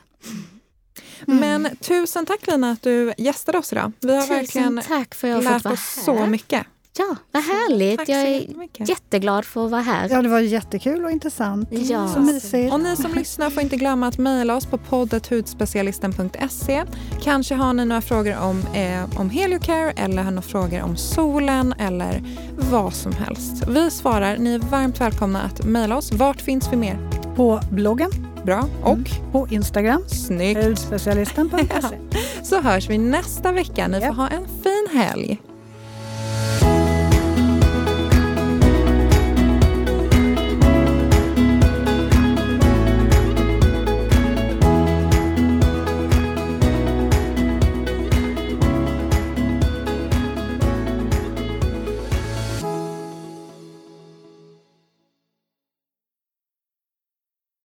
Men 1.26 1.68
tusen 1.82 2.26
tack 2.26 2.48
Lina 2.48 2.72
att 2.72 2.82
du 2.82 3.14
gästade 3.18 3.58
oss 3.58 3.74
idag. 3.74 3.92
Vi 4.00 4.16
har 4.16 4.22
Tusen 4.22 4.36
verkligen 4.38 4.82
tack 4.88 5.16
för 5.16 5.28
att 5.28 5.44
jag 5.44 5.54
lärt 5.54 5.66
oss 5.66 6.02
så 6.06 6.26
mycket. 6.26 6.66
Ja, 6.98 7.16
vad 7.32 7.44
härligt. 7.44 7.98
Tack 7.98 8.06
så 8.06 8.12
jag 8.12 8.22
är 8.22 8.46
jätteglad 8.90 9.46
för 9.46 9.66
att 9.66 9.72
vara 9.72 9.82
här. 9.82 10.08
Ja, 10.12 10.22
det 10.22 10.30
var 10.30 10.40
jättekul 10.40 11.06
och 11.06 11.12
intressant. 11.12 11.70
Ja. 11.72 12.08
Så 12.08 12.20
mysigt. 12.20 12.74
Och 12.74 12.80
ni 12.80 12.96
som 12.96 13.14
lyssnar 13.14 13.50
får 13.50 13.64
inte 13.64 13.76
glömma 13.78 14.08
att 14.08 14.18
mejla 14.18 14.56
oss 14.56 14.66
på 14.66 14.78
poddathudspecialisten.se. 14.78 16.84
Kanske 17.22 17.56
har 17.56 17.74
ni 17.74 17.86
några 17.86 18.02
frågor 18.02 18.38
om, 18.38 18.64
eh, 18.74 19.20
om 19.20 19.30
Heliocare 19.30 19.92
eller 19.92 20.24
har 20.24 20.32
några 20.32 20.42
frågor 20.48 20.82
om 20.82 20.98
solen 20.98 21.74
eller 21.80 22.24
vad 22.72 22.94
som 22.94 23.12
helst. 23.12 23.68
Vi 23.68 23.92
svarar. 23.92 24.38
Ni 24.38 24.54
är 24.54 24.60
varmt 24.60 25.02
välkomna 25.02 25.42
att 25.42 25.66
mejla 25.66 25.98
oss. 25.98 26.12
Vart 26.12 26.42
finns 26.42 26.72
vi 26.74 26.78
mer? 26.78 26.98
På 27.36 27.60
bloggen, 27.72 28.12
Bra. 28.44 28.66
Och 28.84 28.98
på 29.32 29.48
Instagram, 29.52 30.04
snyggt. 30.08 30.64
hudspecialisten.se. 30.66 31.98
Så 32.44 32.62
hörs 32.62 32.90
vi 32.90 32.98
nästa 32.98 33.52
vecka. 33.52 33.88
Ni 33.88 33.98
får 34.00 34.06
Ja. 34.08 34.12
ha 34.12 34.28
en 34.28 34.46
fin 34.64 34.88
helg. 35.02 35.42